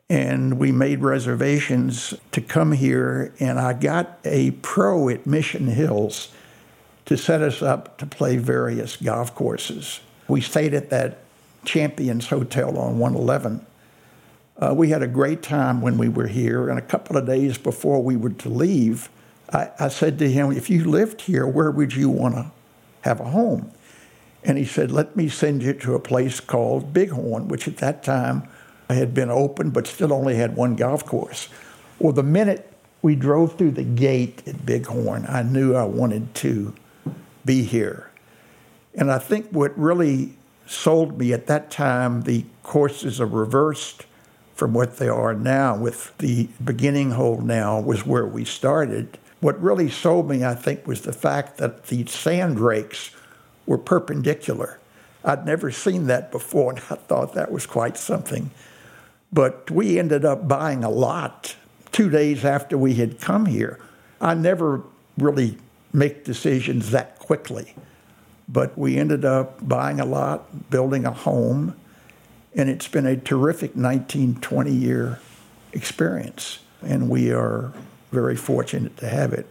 And 0.09 0.59
we 0.59 0.71
made 0.71 1.01
reservations 1.01 2.15
to 2.31 2.41
come 2.41 2.73
here, 2.73 3.35
and 3.41 3.59
I 3.59 3.73
got 3.73 4.19
a 4.25 4.53
pro 4.53 5.09
at 5.09 5.27
Mission 5.27 5.67
Hills 5.67 6.33
to 7.07 7.17
set 7.17 7.43
us 7.43 7.61
up 7.61 7.99
to 7.99 8.07
play 8.07 8.37
various 8.37 8.97
golf 8.97 9.35
courses. 9.35 10.01
We 10.29 10.41
stayed 10.41 10.75
at 10.75 10.91
that 10.91 11.19
Champions 11.65 12.29
Hotel 12.29 12.79
on 12.79 12.99
111. 12.99 13.67
Uh, 14.59 14.75
we 14.75 14.91
had 14.91 15.03
a 15.03 15.09
great 15.09 15.43
time 15.43 15.81
when 15.81 15.99
we 15.99 16.09
were 16.09 16.29
here, 16.29 16.71
and 16.71 16.79
a 16.79 16.83
couple 16.83 17.17
of 17.17 17.27
days 17.27 17.59
before 17.59 18.03
we 18.03 18.17
were 18.17 18.31
to 18.31 18.49
leave, 18.49 19.09
I, 19.53 19.71
I 19.79 19.89
said 19.89 20.19
to 20.21 20.31
him, 20.31 20.53
If 20.53 20.71
you 20.71 20.85
lived 20.85 21.23
here, 21.23 21.47
where 21.47 21.71
would 21.71 21.95
you 21.95 22.09
want 22.09 22.37
to 22.37 22.51
have 23.03 23.21
a 23.21 23.25
home? 23.25 23.73
And 24.45 24.57
he 24.57 24.65
said, 24.65 24.91
Let 24.91 25.17
me 25.17 25.29
send 25.29 25.63
you 25.63 25.73
to 25.75 25.95
a 25.95 26.01
place 26.01 26.41
called 26.41 26.93
Bighorn, 26.93 27.49
which 27.49 27.69
at 27.69 27.79
that 27.79 28.03
time 28.03 28.49
had 28.95 29.15
been 29.15 29.31
open 29.31 29.71
but 29.71 29.87
still 29.87 30.13
only 30.13 30.37
had 30.37 30.57
one 30.57 30.77
golf 30.77 31.05
course. 31.05 31.49
Well, 31.99 32.13
the 32.13 32.23
minute 32.23 32.73
we 33.03 33.15
drove 33.15 33.57
through 33.57 33.73
the 33.73 33.85
gate 33.85 34.43
at 34.47 34.67
Bighorn, 34.67 35.27
I 35.29 35.43
knew 35.43 35.75
I 35.75 35.85
wanted 35.85 36.35
to 36.37 36.75
be 37.45 37.63
here. 37.63 38.11
And 38.95 39.13
I 39.13 39.19
think 39.19 39.51
what 39.51 39.77
really 39.79 40.35
sold 40.67 41.19
me 41.19 41.33
at 41.33 41.47
that 41.47 41.71
time, 41.71 42.23
the 42.23 42.45
courses 42.63 43.21
are 43.21 43.27
reversed 43.27 44.07
from 44.55 44.73
what 44.73 44.97
they 44.97 45.09
are 45.09 45.35
now, 45.35 45.77
with 45.77 46.17
the 46.19 46.49
beginning 46.65 47.13
hole 47.13 47.41
now 47.41 47.79
was 47.79 48.07
where 48.07 48.27
we 48.27 48.45
started. 48.45 49.19
What 49.41 49.61
really 49.63 49.91
sold 49.91 50.31
me, 50.31 50.45
I 50.45 50.55
think, 50.55 50.87
was 50.87 51.03
the 51.03 51.13
fact 51.13 51.59
that 51.59 51.87
the 51.89 52.07
sand 52.07 52.59
rakes 52.59 53.11
were 53.67 53.77
perpendicular. 53.77 54.79
I'd 55.23 55.45
never 55.45 55.71
seen 55.71 56.07
that 56.07 56.33
before, 56.33 56.71
and 56.71 56.81
I 56.91 56.95
thought 56.95 57.35
that 57.35 57.53
was 57.53 57.67
quite 57.67 57.99
something. 57.99 58.51
But 59.33 59.71
we 59.71 59.99
ended 59.99 60.25
up 60.25 60.47
buying 60.47 60.85
a 60.85 60.91
lot 60.91 61.57
two 61.93 62.11
days 62.11 62.45
after 62.45 62.79
we 62.79 62.95
had 62.95 63.21
come 63.21 63.47
here. 63.47 63.79
I 64.21 64.35
never 64.35 64.83
really 65.19 65.59
make 65.93 66.25
decisions 66.25 66.91
that 66.91 67.19
quickly. 67.19 67.75
But 68.49 68.79
we 68.79 68.97
ended 68.97 69.25
up 69.25 69.67
buying 69.67 69.99
a 69.99 70.05
lot, 70.05 70.71
building 70.71 71.05
a 71.05 71.11
home, 71.11 71.75
and 72.55 72.71
it's 72.71 72.87
been 72.87 73.07
a 73.07 73.17
terrific 73.17 73.75
19, 73.75 74.37
20 74.37 74.73
year 74.73 75.19
experience. 75.73 76.61
And 76.83 77.09
we 77.09 77.33
are 77.33 77.73
very 78.13 78.37
fortunate 78.37 78.97
to 78.99 79.09
have 79.09 79.33
it. 79.33 79.47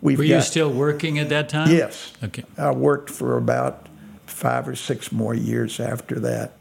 We've 0.00 0.18
Were 0.18 0.24
you 0.24 0.40
still 0.40 0.70
working 0.70 1.18
at 1.18 1.28
that 1.30 1.48
time? 1.48 1.70
Yes. 1.70 2.12
Okay. 2.22 2.44
I 2.56 2.70
worked 2.70 3.10
for 3.10 3.36
about 3.36 3.88
five 4.26 4.68
or 4.68 4.76
six 4.76 5.10
more 5.10 5.34
years 5.34 5.80
after 5.80 6.20
that. 6.20 6.52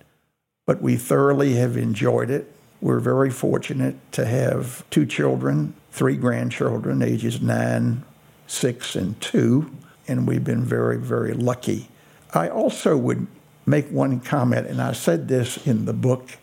But 0.65 0.82
we 0.82 0.97
thoroughly 0.97 1.56
have 1.56 1.78
enjoyed 1.78 2.30
it. 2.30 2.51
We're 2.82 2.99
very 2.99 3.30
fortunate 3.30 3.95
to 4.13 4.25
have 4.25 4.88
two 4.89 5.06
children, 5.06 5.73
three 5.91 6.17
grandchildren, 6.17 7.01
ages 7.01 7.41
nine, 7.41 8.04
six, 8.47 8.95
and 8.95 9.19
two, 9.21 9.71
and 10.08 10.28
we've 10.28 10.43
been 10.43 10.63
very, 10.63 10.97
very 10.97 11.34
lucky. 11.34 11.89
I 12.34 12.49
also 12.49 12.97
would 12.97 13.28
make 13.65 13.88
one 13.89 14.19
comment, 14.19 14.67
and 14.67 14.82
I 14.82 14.91
said 14.91 15.28
this 15.28 15.65
in 15.65 15.86
the 15.86 15.93
book 15.93 16.38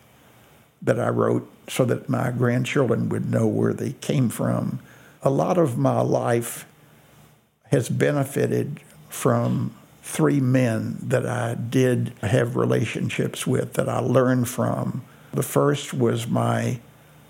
that 0.81 0.99
I 0.99 1.09
wrote 1.09 1.49
so 1.69 1.85
that 1.85 2.09
my 2.09 2.31
grandchildren 2.31 3.09
would 3.09 3.29
know 3.29 3.47
where 3.47 3.73
they 3.73 3.93
came 3.93 4.29
from. 4.29 4.79
A 5.21 5.29
lot 5.29 5.57
of 5.57 5.77
my 5.77 6.01
life 6.01 6.65
has 7.71 7.87
benefited 7.87 8.81
from 9.07 9.73
three 10.03 10.41
men 10.41 10.97
that 11.01 11.25
I 11.25 11.55
did 11.55 12.13
have 12.21 12.57
relationships 12.57 13.47
with 13.47 13.73
that 13.73 13.87
I 13.87 13.99
learned 13.99 14.49
from. 14.49 15.01
The 15.33 15.41
first 15.41 15.93
was 15.93 16.27
my 16.27 16.81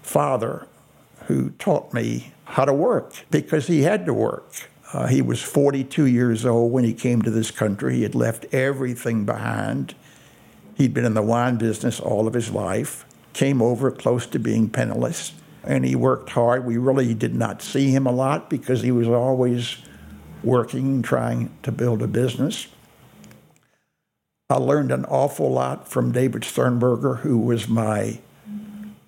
father, 0.01 0.67
who 1.27 1.51
taught 1.51 1.93
me 1.93 2.33
how 2.45 2.65
to 2.65 2.73
work 2.73 3.13
because 3.29 3.67
he 3.67 3.83
had 3.83 4.05
to 4.07 4.13
work. 4.13 4.69
Uh, 4.91 5.07
he 5.07 5.21
was 5.21 5.41
42 5.41 6.07
years 6.07 6.45
old 6.45 6.71
when 6.71 6.83
he 6.83 6.93
came 6.93 7.21
to 7.21 7.31
this 7.31 7.51
country. 7.51 7.97
He 7.97 8.03
had 8.03 8.15
left 8.15 8.45
everything 8.51 9.23
behind. 9.23 9.95
He'd 10.75 10.93
been 10.93 11.05
in 11.05 11.13
the 11.13 11.21
wine 11.21 11.57
business 11.57 11.99
all 11.99 12.27
of 12.27 12.33
his 12.33 12.51
life, 12.51 13.05
came 13.33 13.61
over 13.61 13.91
close 13.91 14.25
to 14.27 14.39
being 14.39 14.67
penniless, 14.67 15.33
and 15.63 15.85
he 15.85 15.95
worked 15.95 16.31
hard. 16.31 16.65
We 16.65 16.77
really 16.77 17.13
did 17.13 17.35
not 17.35 17.61
see 17.61 17.91
him 17.91 18.07
a 18.07 18.11
lot 18.11 18.49
because 18.49 18.81
he 18.81 18.91
was 18.91 19.07
always 19.07 19.77
working, 20.43 21.01
trying 21.01 21.49
to 21.63 21.71
build 21.71 22.01
a 22.01 22.07
business. 22.07 22.67
I 24.49 24.57
learned 24.57 24.91
an 24.91 25.05
awful 25.05 25.51
lot 25.51 25.87
from 25.87 26.11
David 26.11 26.43
Sternberger, 26.43 27.15
who 27.15 27.37
was 27.37 27.67
my 27.67 28.19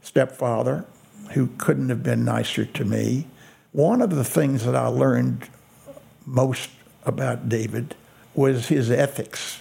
stepfather, 0.02 0.86
who 1.34 1.48
couldn't 1.58 1.90
have 1.90 2.04
been 2.04 2.24
nicer 2.24 2.66
to 2.66 2.86
me. 2.86 3.28
One 3.72 4.02
of 4.02 4.12
the 4.12 4.24
things 4.24 4.66
that 4.66 4.76
I 4.76 4.88
learned 4.88 5.50
most 6.26 6.70
about 7.04 7.50
David 7.50 7.96
was 8.34 8.68
his 8.68 8.90
ethics 8.90 9.60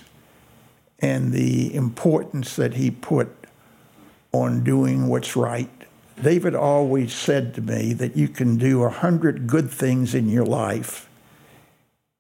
and 1.01 1.33
the 1.33 1.75
importance 1.75 2.57
that 2.57 2.75
he 2.75 2.91
put 2.91 3.29
on 4.33 4.65
doing 4.65 5.09
what's 5.09 5.37
right. 5.37 5.71
David 6.21 6.55
always 6.55 7.13
said 7.13 7.55
to 7.55 7.61
me 7.61 7.93
that 7.95 8.17
you 8.17 8.29
can 8.29 8.57
do 8.57 8.83
a 8.83 8.89
hundred 8.89 9.47
good 9.47 9.71
things 9.71 10.15
in 10.15 10.29
your 10.29 10.47
life 10.47 11.09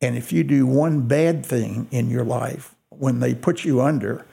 and 0.05 0.19
if 0.19 0.35
you 0.35 0.45
do 0.45 0.67
one 0.67 1.09
bad 1.09 1.47
thing 1.47 1.89
in 1.91 2.11
your 2.11 2.25
life, 2.25 2.75
when 2.91 3.21
they 3.21 3.35
put 3.35 3.65
you 3.65 3.81
under, 3.81 4.27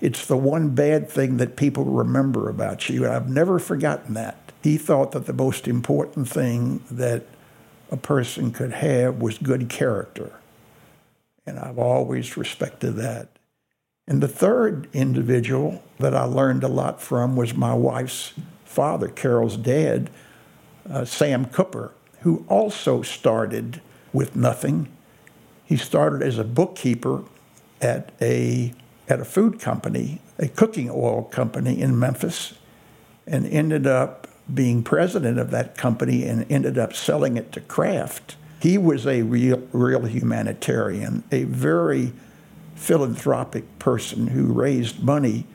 it's 0.00 0.26
the 0.26 0.36
one 0.36 0.70
bad 0.70 1.08
thing 1.08 1.36
that 1.36 1.54
people 1.54 1.84
remember 1.84 2.48
about 2.48 2.88
you. 2.88 3.04
And 3.04 3.12
I've 3.14 3.28
never 3.28 3.60
forgotten 3.60 4.14
that. 4.14 4.50
He 4.64 4.76
thought 4.76 5.12
that 5.12 5.26
the 5.26 5.32
most 5.32 5.68
important 5.68 6.28
thing 6.28 6.82
that 6.90 7.22
a 7.92 7.96
person 7.96 8.50
could 8.50 8.72
have 8.72 9.22
was 9.22 9.38
good 9.38 9.68
character. 9.68 10.32
And 11.46 11.56
I've 11.56 11.78
always 11.78 12.36
respected 12.36 12.96
that. 12.96 13.28
And 14.08 14.20
the 14.20 14.26
third 14.26 14.88
individual 14.92 15.84
that 16.00 16.16
I 16.16 16.24
learned 16.24 16.64
a 16.64 16.68
lot 16.68 17.00
from 17.00 17.36
was 17.36 17.54
my 17.54 17.74
wife's 17.74 18.32
father, 18.64 19.06
Carol's 19.06 19.56
dad, 19.56 20.10
uh, 20.90 21.04
Sam 21.04 21.44
Cooper, 21.44 21.92
who 22.22 22.44
also 22.48 23.02
started 23.02 23.80
with 24.12 24.34
nothing 24.34 24.88
he 25.72 25.78
started 25.78 26.20
as 26.20 26.38
a 26.38 26.44
bookkeeper 26.44 27.24
at 27.80 28.12
a 28.20 28.74
at 29.08 29.20
a 29.20 29.24
food 29.24 29.58
company, 29.58 30.20
a 30.38 30.46
cooking 30.46 30.90
oil 30.90 31.22
company 31.22 31.80
in 31.80 31.98
Memphis, 31.98 32.52
and 33.26 33.46
ended 33.46 33.86
up 33.86 34.28
being 34.52 34.82
president 34.82 35.38
of 35.38 35.50
that 35.50 35.74
company 35.74 36.24
and 36.24 36.44
ended 36.52 36.76
up 36.76 36.92
selling 36.92 37.38
it 37.38 37.52
to 37.52 37.60
Kraft. 37.62 38.36
He 38.60 38.76
was 38.76 39.06
a 39.06 39.22
real, 39.22 39.66
real 39.72 40.04
humanitarian, 40.04 41.24
a 41.32 41.44
very 41.44 42.12
philanthropic 42.74 43.78
person 43.78 44.26
who 44.26 44.52
raised 44.52 45.02
money 45.02 45.46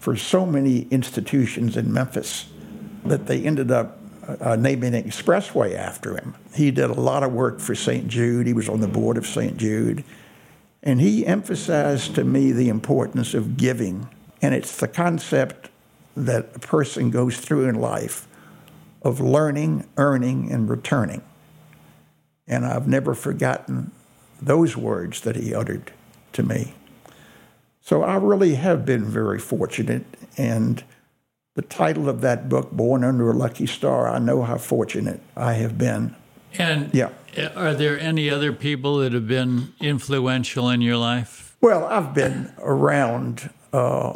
for 0.00 0.16
so 0.16 0.46
many 0.46 0.88
institutions 0.90 1.76
in 1.76 1.92
Memphis 1.92 2.46
that 3.04 3.26
they 3.26 3.44
ended 3.44 3.70
up 3.70 3.97
uh, 4.28 4.56
naming 4.56 4.94
an 4.94 5.02
expressway 5.04 5.74
after 5.74 6.16
him. 6.16 6.34
He 6.54 6.70
did 6.70 6.90
a 6.90 7.00
lot 7.00 7.22
of 7.22 7.32
work 7.32 7.60
for 7.60 7.74
St. 7.74 8.08
Jude. 8.08 8.46
He 8.46 8.52
was 8.52 8.68
on 8.68 8.80
the 8.80 8.88
board 8.88 9.16
of 9.16 9.26
St. 9.26 9.56
Jude. 9.56 10.04
And 10.82 11.00
he 11.00 11.26
emphasized 11.26 12.14
to 12.16 12.24
me 12.24 12.52
the 12.52 12.68
importance 12.68 13.34
of 13.34 13.56
giving. 13.56 14.08
And 14.42 14.54
it's 14.54 14.76
the 14.76 14.88
concept 14.88 15.70
that 16.16 16.50
a 16.54 16.58
person 16.58 17.10
goes 17.10 17.38
through 17.38 17.68
in 17.68 17.76
life 17.76 18.26
of 19.02 19.20
learning, 19.20 19.88
earning, 19.96 20.50
and 20.52 20.68
returning. 20.68 21.22
And 22.46 22.66
I've 22.66 22.88
never 22.88 23.14
forgotten 23.14 23.92
those 24.40 24.76
words 24.76 25.20
that 25.22 25.36
he 25.36 25.54
uttered 25.54 25.92
to 26.32 26.42
me. 26.42 26.74
So 27.80 28.02
I 28.02 28.16
really 28.16 28.56
have 28.56 28.84
been 28.84 29.04
very 29.04 29.38
fortunate. 29.38 30.04
And 30.36 30.84
the 31.58 31.62
title 31.62 32.08
of 32.08 32.20
that 32.20 32.48
book, 32.48 32.70
Born 32.70 33.02
Under 33.02 33.32
a 33.32 33.34
Lucky 33.34 33.66
Star, 33.66 34.08
I 34.08 34.20
know 34.20 34.42
how 34.42 34.58
fortunate 34.58 35.20
I 35.36 35.54
have 35.54 35.76
been. 35.76 36.14
And 36.56 36.94
yeah. 36.94 37.10
are 37.56 37.74
there 37.74 37.98
any 37.98 38.30
other 38.30 38.52
people 38.52 38.98
that 38.98 39.12
have 39.12 39.26
been 39.26 39.74
influential 39.80 40.70
in 40.70 40.82
your 40.82 40.96
life? 40.96 41.56
Well, 41.60 41.84
I've 41.86 42.14
been 42.14 42.52
around 42.60 43.50
uh, 43.72 44.14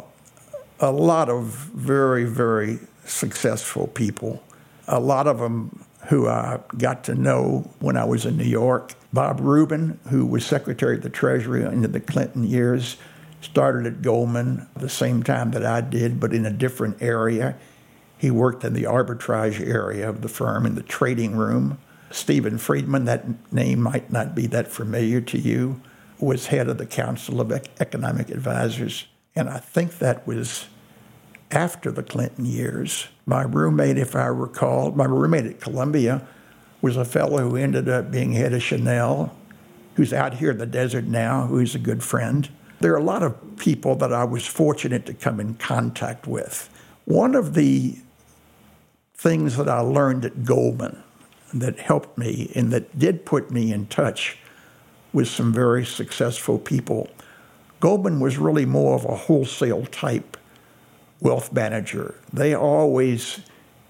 a 0.79 0.91
lot 0.93 1.27
of 1.27 1.47
very, 1.47 2.23
very 2.23 2.79
successful 3.03 3.87
people. 3.87 4.41
A 4.87 5.01
lot 5.01 5.27
of 5.27 5.39
them 5.39 5.83
who 6.07 6.29
I 6.29 6.61
got 6.77 7.03
to 7.05 7.13
know 7.13 7.69
when 7.79 7.97
I 7.97 8.05
was 8.05 8.25
in 8.25 8.37
New 8.37 8.45
York. 8.45 8.93
Bob 9.11 9.41
Rubin, 9.41 9.99
who 10.09 10.25
was 10.25 10.45
Secretary 10.45 10.95
of 10.95 11.03
the 11.03 11.09
Treasury 11.09 11.63
into 11.63 11.89
the 11.89 11.99
Clinton 11.99 12.45
years, 12.45 12.95
started 13.43 13.85
at 13.85 14.01
Goldman 14.01 14.67
the 14.75 14.89
same 14.89 15.23
time 15.23 15.51
that 15.51 15.65
I 15.65 15.81
did, 15.81 16.19
but 16.19 16.33
in 16.33 16.45
a 16.45 16.51
different 16.51 17.01
area. 17.01 17.55
He 18.17 18.31
worked 18.31 18.63
in 18.63 18.73
the 18.73 18.83
arbitrage 18.83 19.59
area 19.59 20.07
of 20.07 20.21
the 20.21 20.29
firm 20.29 20.65
in 20.65 20.75
the 20.75 20.83
trading 20.83 21.35
room. 21.35 21.77
Stephen 22.09 22.57
Friedman, 22.57 23.05
that 23.05 23.25
name 23.51 23.81
might 23.81 24.11
not 24.11 24.33
be 24.33 24.47
that 24.47 24.67
familiar 24.67 25.19
to 25.21 25.37
you, 25.37 25.81
was 26.19 26.47
head 26.47 26.69
of 26.69 26.77
the 26.77 26.85
Council 26.85 27.41
of 27.41 27.51
Economic 27.79 28.29
Advisors. 28.29 29.07
And 29.35 29.49
I 29.49 29.57
think 29.57 29.97
that 29.97 30.25
was 30.25 30.67
after 31.51 31.91
the 31.91 32.03
Clinton 32.03 32.45
years. 32.45 33.07
My 33.25 33.43
roommate, 33.43 33.97
if 33.97 34.15
I 34.15 34.27
recall, 34.27 34.91
my 34.91 35.05
roommate 35.05 35.45
at 35.45 35.59
Columbia 35.59 36.25
was 36.81 36.97
a 36.97 37.05
fellow 37.05 37.49
who 37.49 37.55
ended 37.55 37.89
up 37.89 38.11
being 38.11 38.33
head 38.33 38.53
of 38.53 38.61
Chanel, 38.61 39.35
who's 39.95 40.13
out 40.13 40.35
here 40.35 40.51
in 40.51 40.57
the 40.57 40.65
desert 40.65 41.05
now, 41.05 41.47
who's 41.47 41.75
a 41.75 41.79
good 41.79 42.03
friend. 42.03 42.49
There 42.83 42.91
are 42.91 42.97
a 42.97 43.01
lot 43.01 43.23
of 43.23 43.37
people 43.55 43.95
that 43.95 44.11
I 44.11 44.25
was 44.25 44.45
fortunate 44.45 45.05
to 45.05 45.13
come 45.13 45.39
in 45.39 45.53
contact 45.53 46.27
with. 46.27 46.69
One 47.05 47.33
of 47.33 47.53
the 47.53 47.95
things 49.13 49.55
that 49.55 49.69
I 49.69 49.79
learned 49.79 50.25
at 50.25 50.43
Goldman 50.43 51.01
that 51.53 51.79
helped 51.79 52.17
me 52.17 52.51
and 52.55 52.73
that 52.73 52.99
did 52.99 53.25
put 53.25 53.49
me 53.51 53.71
in 53.71 53.85
touch 53.85 54.37
with 55.13 55.29
some 55.29 55.53
very 55.53 55.85
successful 55.85 56.59
people. 56.59 57.07
Goldman 57.79 58.19
was 58.19 58.37
really 58.37 58.65
more 58.65 58.95
of 58.95 59.05
a 59.05 59.15
wholesale 59.15 59.85
type 59.85 60.35
wealth 61.21 61.53
manager. 61.53 62.15
They 62.33 62.53
always 62.53 63.39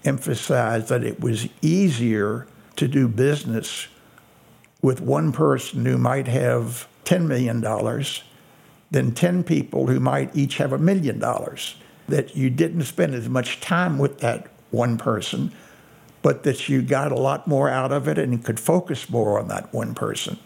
emphasized 0.04 0.88
that 0.90 1.02
it 1.02 1.18
was 1.18 1.48
easier 1.62 2.46
to 2.76 2.86
do 2.86 3.08
business 3.08 3.88
with 4.82 5.00
one 5.00 5.32
person 5.32 5.84
who 5.84 5.98
might 5.98 6.28
have 6.28 6.86
$10 7.04 7.26
million 7.26 7.60
than 8.90 9.12
10 9.12 9.44
people 9.44 9.86
who 9.86 10.00
might 10.00 10.34
each 10.34 10.56
have 10.58 10.72
a 10.72 10.78
million 10.78 11.18
dollars. 11.18 11.76
That 12.08 12.36
you 12.36 12.50
didn't 12.50 12.82
spend 12.82 13.14
as 13.14 13.28
much 13.28 13.60
time 13.60 13.98
with 13.98 14.18
that 14.18 14.48
one 14.70 14.98
person, 14.98 15.52
but 16.20 16.42
that 16.42 16.68
you 16.68 16.82
got 16.82 17.12
a 17.12 17.16
lot 17.16 17.46
more 17.46 17.70
out 17.70 17.92
of 17.92 18.08
it 18.08 18.18
and 18.18 18.44
could 18.44 18.60
focus 18.60 19.08
more 19.08 19.38
on 19.38 19.48
that 19.48 19.72
one 19.72 19.94
person. 19.94 20.38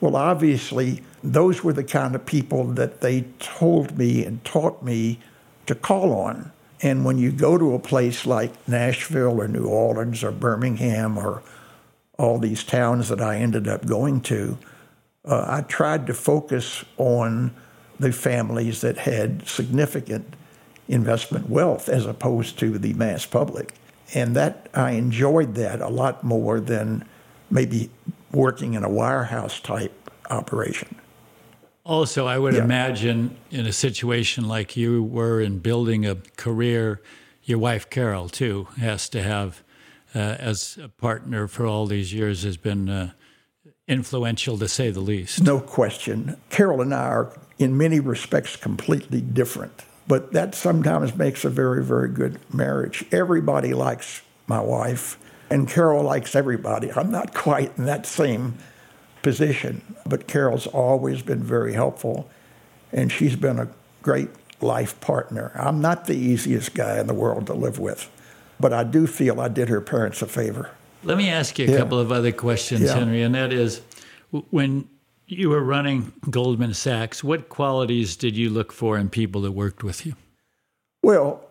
Well, 0.00 0.16
obviously, 0.16 1.02
those 1.22 1.64
were 1.64 1.72
the 1.72 1.84
kind 1.84 2.14
of 2.14 2.24
people 2.24 2.64
that 2.64 3.00
they 3.00 3.22
told 3.38 3.98
me 3.98 4.24
and 4.24 4.44
taught 4.44 4.82
me 4.82 5.18
to 5.66 5.74
call 5.74 6.12
on. 6.12 6.52
And 6.80 7.04
when 7.04 7.18
you 7.18 7.32
go 7.32 7.58
to 7.58 7.74
a 7.74 7.78
place 7.78 8.24
like 8.24 8.68
Nashville 8.68 9.40
or 9.40 9.48
New 9.48 9.66
Orleans 9.66 10.22
or 10.22 10.30
Birmingham 10.30 11.18
or 11.18 11.42
all 12.18 12.38
these 12.38 12.62
towns 12.62 13.08
that 13.08 13.20
I 13.20 13.36
ended 13.36 13.66
up 13.66 13.86
going 13.86 14.20
to, 14.22 14.58
uh, 15.24 15.44
I 15.46 15.62
tried 15.62 16.06
to 16.06 16.14
focus 16.14 16.84
on 16.96 17.54
the 17.98 18.12
families 18.12 18.80
that 18.80 18.98
had 18.98 19.46
significant 19.46 20.34
investment 20.88 21.48
wealth 21.48 21.88
as 21.88 22.06
opposed 22.06 22.58
to 22.58 22.78
the 22.78 22.94
mass 22.94 23.26
public. 23.26 23.74
And 24.14 24.34
that 24.36 24.68
I 24.72 24.92
enjoyed 24.92 25.54
that 25.56 25.80
a 25.80 25.88
lot 25.88 26.24
more 26.24 26.60
than 26.60 27.04
maybe 27.50 27.90
working 28.32 28.74
in 28.74 28.84
a 28.84 28.88
wirehouse 28.88 29.62
type 29.62 30.10
operation. 30.30 30.94
Also, 31.84 32.26
I 32.26 32.38
would 32.38 32.54
yeah. 32.54 32.64
imagine 32.64 33.36
in 33.50 33.66
a 33.66 33.72
situation 33.72 34.46
like 34.46 34.76
you 34.76 35.02
were 35.02 35.40
in 35.40 35.58
building 35.58 36.04
a 36.06 36.16
career, 36.36 37.00
your 37.44 37.58
wife 37.58 37.88
Carol 37.88 38.28
too 38.28 38.68
has 38.78 39.08
to 39.10 39.22
have, 39.22 39.62
uh, 40.14 40.18
as 40.18 40.78
a 40.82 40.88
partner 40.88 41.48
for 41.48 41.64
all 41.64 41.86
these 41.86 42.12
years, 42.12 42.42
has 42.42 42.58
been 42.58 42.90
uh, 42.90 43.12
influential 43.86 44.58
to 44.58 44.68
say 44.68 44.90
the 44.90 45.00
least. 45.00 45.42
No 45.42 45.60
question. 45.60 46.36
Carol 46.50 46.82
and 46.82 46.94
I 46.94 47.06
are, 47.06 47.38
in 47.58 47.76
many 47.76 48.00
respects, 48.00 48.56
completely 48.56 49.20
different. 49.20 49.84
But 50.06 50.32
that 50.32 50.54
sometimes 50.54 51.14
makes 51.14 51.44
a 51.44 51.50
very, 51.50 51.84
very 51.84 52.08
good 52.08 52.38
marriage. 52.52 53.04
Everybody 53.12 53.74
likes 53.74 54.22
my 54.46 54.60
wife, 54.60 55.18
and 55.50 55.68
Carol 55.68 56.02
likes 56.02 56.34
everybody. 56.34 56.90
I'm 56.92 57.10
not 57.10 57.34
quite 57.34 57.76
in 57.76 57.84
that 57.84 58.06
same 58.06 58.56
position, 59.22 59.82
but 60.06 60.26
Carol's 60.26 60.66
always 60.66 61.22
been 61.22 61.42
very 61.42 61.74
helpful, 61.74 62.30
and 62.92 63.12
she's 63.12 63.36
been 63.36 63.58
a 63.58 63.68
great 64.02 64.30
life 64.60 64.98
partner. 65.00 65.52
I'm 65.54 65.80
not 65.80 66.06
the 66.06 66.16
easiest 66.16 66.74
guy 66.74 66.98
in 66.98 67.06
the 67.06 67.14
world 67.14 67.46
to 67.48 67.54
live 67.54 67.78
with, 67.78 68.10
but 68.58 68.72
I 68.72 68.84
do 68.84 69.06
feel 69.06 69.40
I 69.40 69.48
did 69.48 69.68
her 69.68 69.80
parents 69.80 70.22
a 70.22 70.26
favor. 70.26 70.70
Let 71.04 71.18
me 71.18 71.28
ask 71.28 71.58
you 71.58 71.66
a 71.66 71.70
yeah. 71.70 71.76
couple 71.76 71.98
of 71.98 72.10
other 72.10 72.32
questions, 72.32 72.82
yeah. 72.82 72.94
Henry, 72.94 73.22
and 73.22 73.34
that 73.34 73.52
is 73.52 73.82
when 74.50 74.88
you 75.28 75.50
were 75.50 75.62
running 75.62 76.12
Goldman 76.30 76.74
Sachs, 76.74 77.22
what 77.22 77.48
qualities 77.48 78.16
did 78.16 78.36
you 78.36 78.50
look 78.50 78.72
for 78.72 78.96
in 78.96 79.10
people 79.10 79.42
that 79.42 79.52
worked 79.52 79.84
with 79.84 80.06
you? 80.06 80.14
Well, 81.02 81.44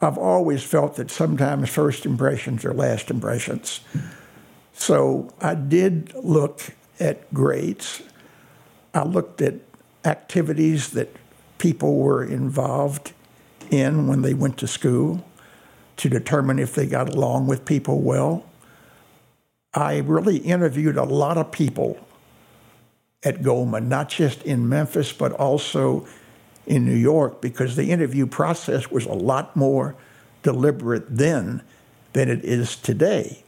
I've 0.00 0.18
always 0.18 0.62
felt 0.62 0.96
that 0.96 1.10
sometimes 1.10 1.70
first 1.70 2.04
impressions 2.04 2.64
are 2.64 2.74
last 2.74 3.10
impressions. 3.10 3.80
So 4.72 5.32
I 5.40 5.54
did 5.54 6.14
look 6.14 6.74
at 6.98 7.32
grades. 7.32 8.02
I 8.94 9.04
looked 9.04 9.40
at 9.42 9.54
activities 10.04 10.90
that 10.90 11.14
people 11.58 11.98
were 11.98 12.24
involved 12.24 13.12
in 13.70 14.06
when 14.06 14.22
they 14.22 14.34
went 14.34 14.58
to 14.58 14.66
school 14.66 15.24
to 15.98 16.08
determine 16.08 16.58
if 16.58 16.74
they 16.74 16.86
got 16.86 17.14
along 17.14 17.46
with 17.46 17.64
people 17.64 18.00
well. 18.00 18.44
I 19.74 19.98
really 19.98 20.38
interviewed 20.38 20.96
a 20.96 21.04
lot 21.04 21.36
of 21.36 21.52
people 21.52 21.98
at 23.22 23.42
Goldman, 23.42 23.88
not 23.88 24.08
just 24.08 24.42
in 24.42 24.68
Memphis, 24.68 25.12
but 25.12 25.32
also 25.32 26.06
in 26.66 26.84
New 26.84 26.94
York, 26.94 27.40
because 27.40 27.76
the 27.76 27.90
interview 27.90 28.26
process 28.26 28.90
was 28.90 29.06
a 29.06 29.12
lot 29.12 29.54
more 29.56 29.94
deliberate 30.42 31.04
then 31.08 31.62
than 32.12 32.28
it 32.28 32.44
is 32.44 32.76
today. 32.76 33.42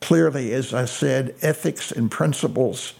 Clearly, 0.00 0.52
as 0.52 0.72
I 0.72 0.84
said, 0.84 1.34
ethics 1.42 1.90
and 1.90 2.10
principles 2.10 2.94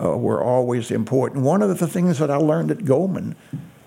uh, 0.00 0.16
were 0.16 0.42
always 0.42 0.90
important. 0.90 1.44
One 1.44 1.62
of 1.62 1.78
the 1.78 1.86
things 1.88 2.18
that 2.18 2.30
I 2.30 2.36
learned 2.36 2.70
at 2.70 2.84
Goldman 2.84 3.34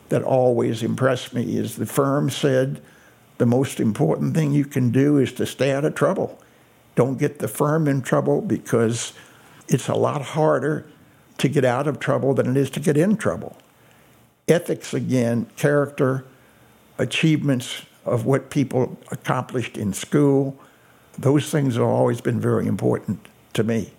that 0.09 0.23
always 0.23 0.83
impressed 0.83 1.33
me 1.33 1.55
is 1.55 1.77
the 1.77 1.85
firm 1.85 2.29
said 2.29 2.81
the 3.37 3.45
most 3.45 3.79
important 3.79 4.35
thing 4.35 4.51
you 4.51 4.65
can 4.65 4.91
do 4.91 5.17
is 5.17 5.31
to 5.33 5.45
stay 5.45 5.71
out 5.71 5.85
of 5.85 5.95
trouble. 5.95 6.39
Don't 6.95 7.17
get 7.17 7.39
the 7.39 7.47
firm 7.47 7.87
in 7.87 8.01
trouble 8.01 8.41
because 8.41 9.13
it's 9.69 9.87
a 9.87 9.95
lot 9.95 10.21
harder 10.21 10.85
to 11.37 11.47
get 11.47 11.65
out 11.65 11.87
of 11.87 11.99
trouble 11.99 12.33
than 12.33 12.47
it 12.47 12.57
is 12.57 12.69
to 12.71 12.79
get 12.79 12.97
in 12.97 13.17
trouble. 13.17 13.57
Ethics, 14.47 14.93
again, 14.93 15.47
character, 15.55 16.25
achievements 16.97 17.83
of 18.05 18.25
what 18.25 18.49
people 18.49 18.97
accomplished 19.11 19.77
in 19.77 19.93
school, 19.93 20.57
those 21.17 21.49
things 21.49 21.75
have 21.75 21.83
always 21.83 22.21
been 22.21 22.39
very 22.39 22.67
important 22.67 23.27
to 23.53 23.63
me. 23.63 23.91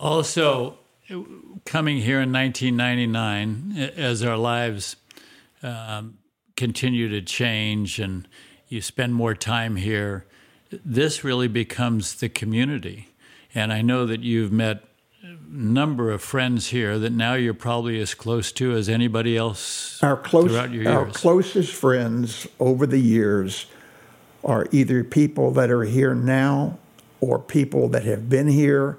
Also, 0.00 0.78
coming 1.64 1.98
here 1.98 2.20
in 2.20 2.32
1999, 2.32 3.92
as 3.96 4.22
our 4.22 4.36
lives 4.36 4.96
um, 5.62 6.18
continue 6.56 7.08
to 7.08 7.22
change 7.22 7.98
and 7.98 8.28
you 8.68 8.80
spend 8.80 9.14
more 9.14 9.34
time 9.34 9.76
here, 9.76 10.26
this 10.84 11.22
really 11.22 11.48
becomes 11.48 12.16
the 12.16 12.28
community. 12.28 13.08
And 13.54 13.72
I 13.72 13.82
know 13.82 14.06
that 14.06 14.20
you've 14.20 14.52
met 14.52 14.84
number 15.48 16.10
of 16.10 16.22
friends 16.22 16.68
here 16.68 16.98
that 16.98 17.12
now 17.12 17.34
you're 17.34 17.54
probably 17.54 18.00
as 18.00 18.14
close 18.14 18.52
to 18.52 18.72
as 18.72 18.88
anybody 18.88 19.36
else 19.36 20.02
Our 20.02 20.16
close, 20.16 20.50
throughout 20.50 20.70
your 20.70 20.88
our 20.88 21.06
closest 21.06 21.72
friends 21.72 22.46
over 22.58 22.86
the 22.86 22.98
years 22.98 23.66
are 24.42 24.66
either 24.72 25.02
people 25.02 25.50
that 25.52 25.70
are 25.70 25.84
here 25.84 26.14
now 26.14 26.78
or 27.20 27.38
people 27.38 27.88
that 27.88 28.04
have 28.04 28.28
been 28.28 28.48
here 28.48 28.98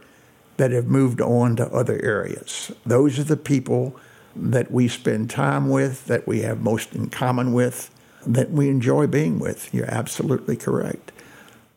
that 0.57 0.71
have 0.71 0.88
moved 0.88 1.21
on 1.21 1.55
to 1.57 1.67
other 1.67 2.01
areas. 2.03 2.71
Those 2.86 3.19
are 3.19 3.23
the 3.23 3.38
people 3.38 3.95
that 4.36 4.71
we 4.71 4.88
spend 4.88 5.30
time 5.30 5.69
with, 5.69 6.05
that 6.05 6.28
we 6.28 6.41
have 6.41 6.61
most 6.61 6.95
in 6.95 7.09
common 7.09 7.53
with, 7.53 7.91
that 8.26 8.51
we 8.51 8.69
enjoy 8.69 9.05
being 9.07 9.38
with. 9.38 9.73
You're 9.73 9.91
absolutely 9.93 10.55
correct. 10.55 11.11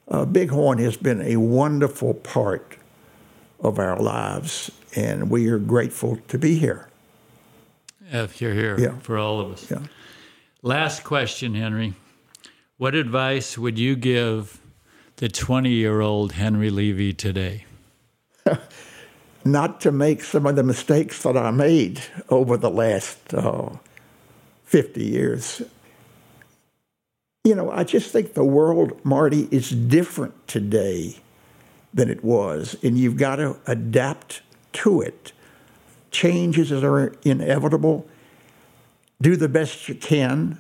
Uh, 0.07 0.24
Bighorn 0.24 0.78
has 0.78 0.96
been 0.96 1.20
a 1.20 1.36
wonderful 1.36 2.14
part 2.14 2.78
of 3.61 3.78
our 3.78 3.96
lives, 3.98 4.70
and 4.94 5.30
we 5.30 5.48
are 5.48 5.59
grateful 5.59 6.18
to 6.28 6.38
be 6.38 6.59
here. 6.59 6.84
if 8.11 8.40
you're 8.40 8.54
here 8.54 8.78
Yeah. 8.80 8.98
for 9.00 9.18
all 9.18 9.38
of 9.38 9.52
us. 9.52 9.70
Yeah. 9.70 9.80
Last 10.62 11.04
question, 11.04 11.54
Henry. 11.54 11.92
What 12.78 12.94
advice 12.94 13.59
would 13.59 13.78
you 13.78 13.96
give 13.96 14.61
the 15.16 15.28
20 15.28 15.68
year 15.70 16.00
old 16.00 16.32
Henry 16.32 16.70
Levy 16.70 17.12
today? 17.12 17.66
not 19.44 19.80
to 19.82 19.92
make 19.92 20.22
some 20.24 20.46
of 20.46 20.56
the 20.56 20.62
mistakes 20.62 21.22
that 21.22 21.36
I 21.36 21.50
made 21.50 22.00
over 22.30 22.56
the 22.56 22.70
last 22.70 23.34
uh, 23.34 23.70
50 24.64 25.04
years. 25.04 25.61
You 27.44 27.54
know, 27.54 27.70
I 27.70 27.84
just 27.84 28.11
think 28.11 28.34
the 28.34 28.44
world, 28.44 28.98
Marty, 29.04 29.48
is 29.50 29.70
different 29.70 30.48
today 30.48 31.16
than 31.93 32.11
it 32.11 32.22
was, 32.22 32.76
and 32.82 32.99
you've 32.99 33.16
got 33.16 33.36
to 33.36 33.57
adapt 33.66 34.43
to 34.74 35.01
it. 35.01 35.32
Changes 36.11 36.72
are 36.72 37.14
inevitable. 37.24 38.07
Do 39.20 39.36
the 39.36 39.49
best 39.49 39.89
you 39.89 39.95
can. 39.95 40.59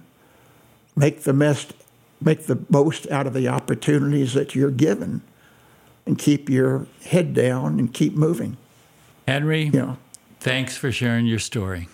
Make 0.96 1.22
the 1.22 1.32
best, 1.32 1.74
make 2.20 2.46
the 2.46 2.58
most 2.68 3.08
out 3.10 3.26
of 3.26 3.34
the 3.34 3.48
opportunities 3.48 4.34
that 4.34 4.54
you're 4.54 4.70
given, 4.70 5.22
and 6.06 6.18
keep 6.18 6.50
your 6.50 6.86
head 7.04 7.34
down 7.34 7.78
and 7.78 7.92
keep 7.92 8.14
moving. 8.14 8.56
Henry, 9.26 9.64
You 9.66 9.72
know, 9.72 9.98
thanks 10.40 10.76
for 10.76 10.90
sharing 10.90 11.26
your 11.26 11.38
story. 11.38 11.88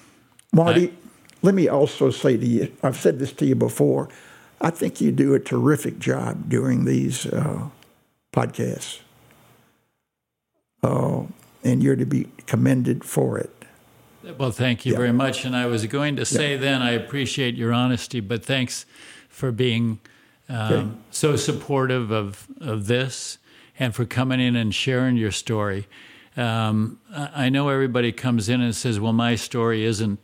Marty, 0.52 0.94
let 1.42 1.54
me 1.54 1.68
also 1.68 2.10
say 2.10 2.36
to 2.36 2.46
you, 2.46 2.72
I've 2.82 2.96
said 2.96 3.18
this 3.18 3.32
to 3.34 3.44
you 3.44 3.56
before, 3.56 4.08
I 4.60 4.70
think 4.70 5.00
you 5.00 5.12
do 5.12 5.34
a 5.34 5.40
terrific 5.40 5.98
job 5.98 6.48
doing 6.48 6.84
these 6.84 7.26
uh, 7.26 7.68
podcasts. 8.32 9.00
Uh, 10.84 11.26
and 11.62 11.82
you're 11.82 11.96
to 11.96 12.04
be 12.06 12.26
commended 12.46 13.04
for 13.04 13.38
it. 13.38 13.50
Well, 14.38 14.50
thank 14.50 14.84
you 14.86 14.94
very 14.96 15.12
much. 15.12 15.44
And 15.44 15.56
I 15.56 15.66
was 15.66 15.86
going 15.86 16.16
to 16.16 16.24
say 16.24 16.56
then, 16.56 16.82
I 16.82 16.92
appreciate 16.92 17.54
your 17.56 17.72
honesty, 17.72 18.20
but 18.20 18.44
thanks 18.44 18.86
for 19.28 19.50
being 19.52 19.98
um, 20.48 20.72
Okay. 20.72 20.88
so 21.10 21.36
supportive 21.36 22.10
of, 22.10 22.46
of 22.60 22.86
this 22.86 23.38
and 23.78 23.94
for 23.94 24.04
coming 24.04 24.40
in 24.40 24.56
and 24.56 24.74
sharing 24.74 25.16
your 25.16 25.30
story. 25.32 25.86
Um, 26.36 26.98
I 27.14 27.48
know 27.48 27.68
everybody 27.68 28.12
comes 28.12 28.48
in 28.48 28.60
and 28.60 28.74
says, 28.74 28.98
well, 28.98 29.12
my 29.12 29.36
story 29.36 29.84
isn't, 29.84 30.18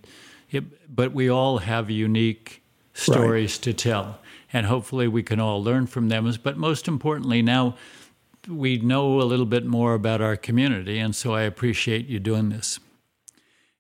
it, 0.50 0.64
but 0.94 1.12
we 1.12 1.30
all 1.30 1.58
have 1.58 1.90
unique 1.90 2.62
stories 2.94 3.58
to 3.58 3.72
tell. 3.72 4.18
And 4.52 4.66
hopefully 4.66 5.08
we 5.08 5.22
can 5.22 5.40
all 5.40 5.62
learn 5.62 5.86
from 5.86 6.08
them. 6.08 6.30
But 6.42 6.56
most 6.56 6.88
importantly, 6.88 7.42
now 7.42 7.76
we 8.50 8.78
know 8.78 9.20
a 9.20 9.24
little 9.24 9.46
bit 9.46 9.64
more 9.64 9.94
about 9.94 10.20
our 10.20 10.36
community. 10.36 10.98
And 10.98 11.14
so 11.14 11.34
I 11.34 11.42
appreciate 11.42 12.06
you 12.06 12.18
doing 12.18 12.50
this. 12.50 12.78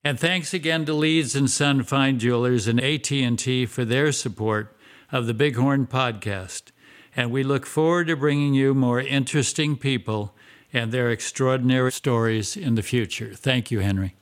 And 0.02 0.18
thanks 0.18 0.54
again 0.54 0.86
to 0.86 0.94
Leeds 0.94 1.36
and 1.36 1.50
Son 1.50 1.82
Fine 1.82 2.18
Jewelers 2.18 2.66
and 2.66 2.80
AT&T 2.80 3.66
for 3.66 3.84
their 3.84 4.12
support 4.12 4.76
of 5.12 5.26
the 5.26 5.34
Bighorn 5.34 5.86
podcast. 5.86 6.70
And 7.14 7.30
we 7.30 7.42
look 7.42 7.66
forward 7.66 8.06
to 8.06 8.16
bringing 8.16 8.54
you 8.54 8.72
more 8.72 9.00
interesting 9.00 9.76
people 9.76 10.34
and 10.72 10.92
their 10.92 11.10
extraordinary 11.10 11.92
stories 11.92 12.56
in 12.56 12.76
the 12.76 12.82
future. 12.82 13.34
Thank 13.34 13.70
you, 13.70 13.80
Henry. 13.80 14.14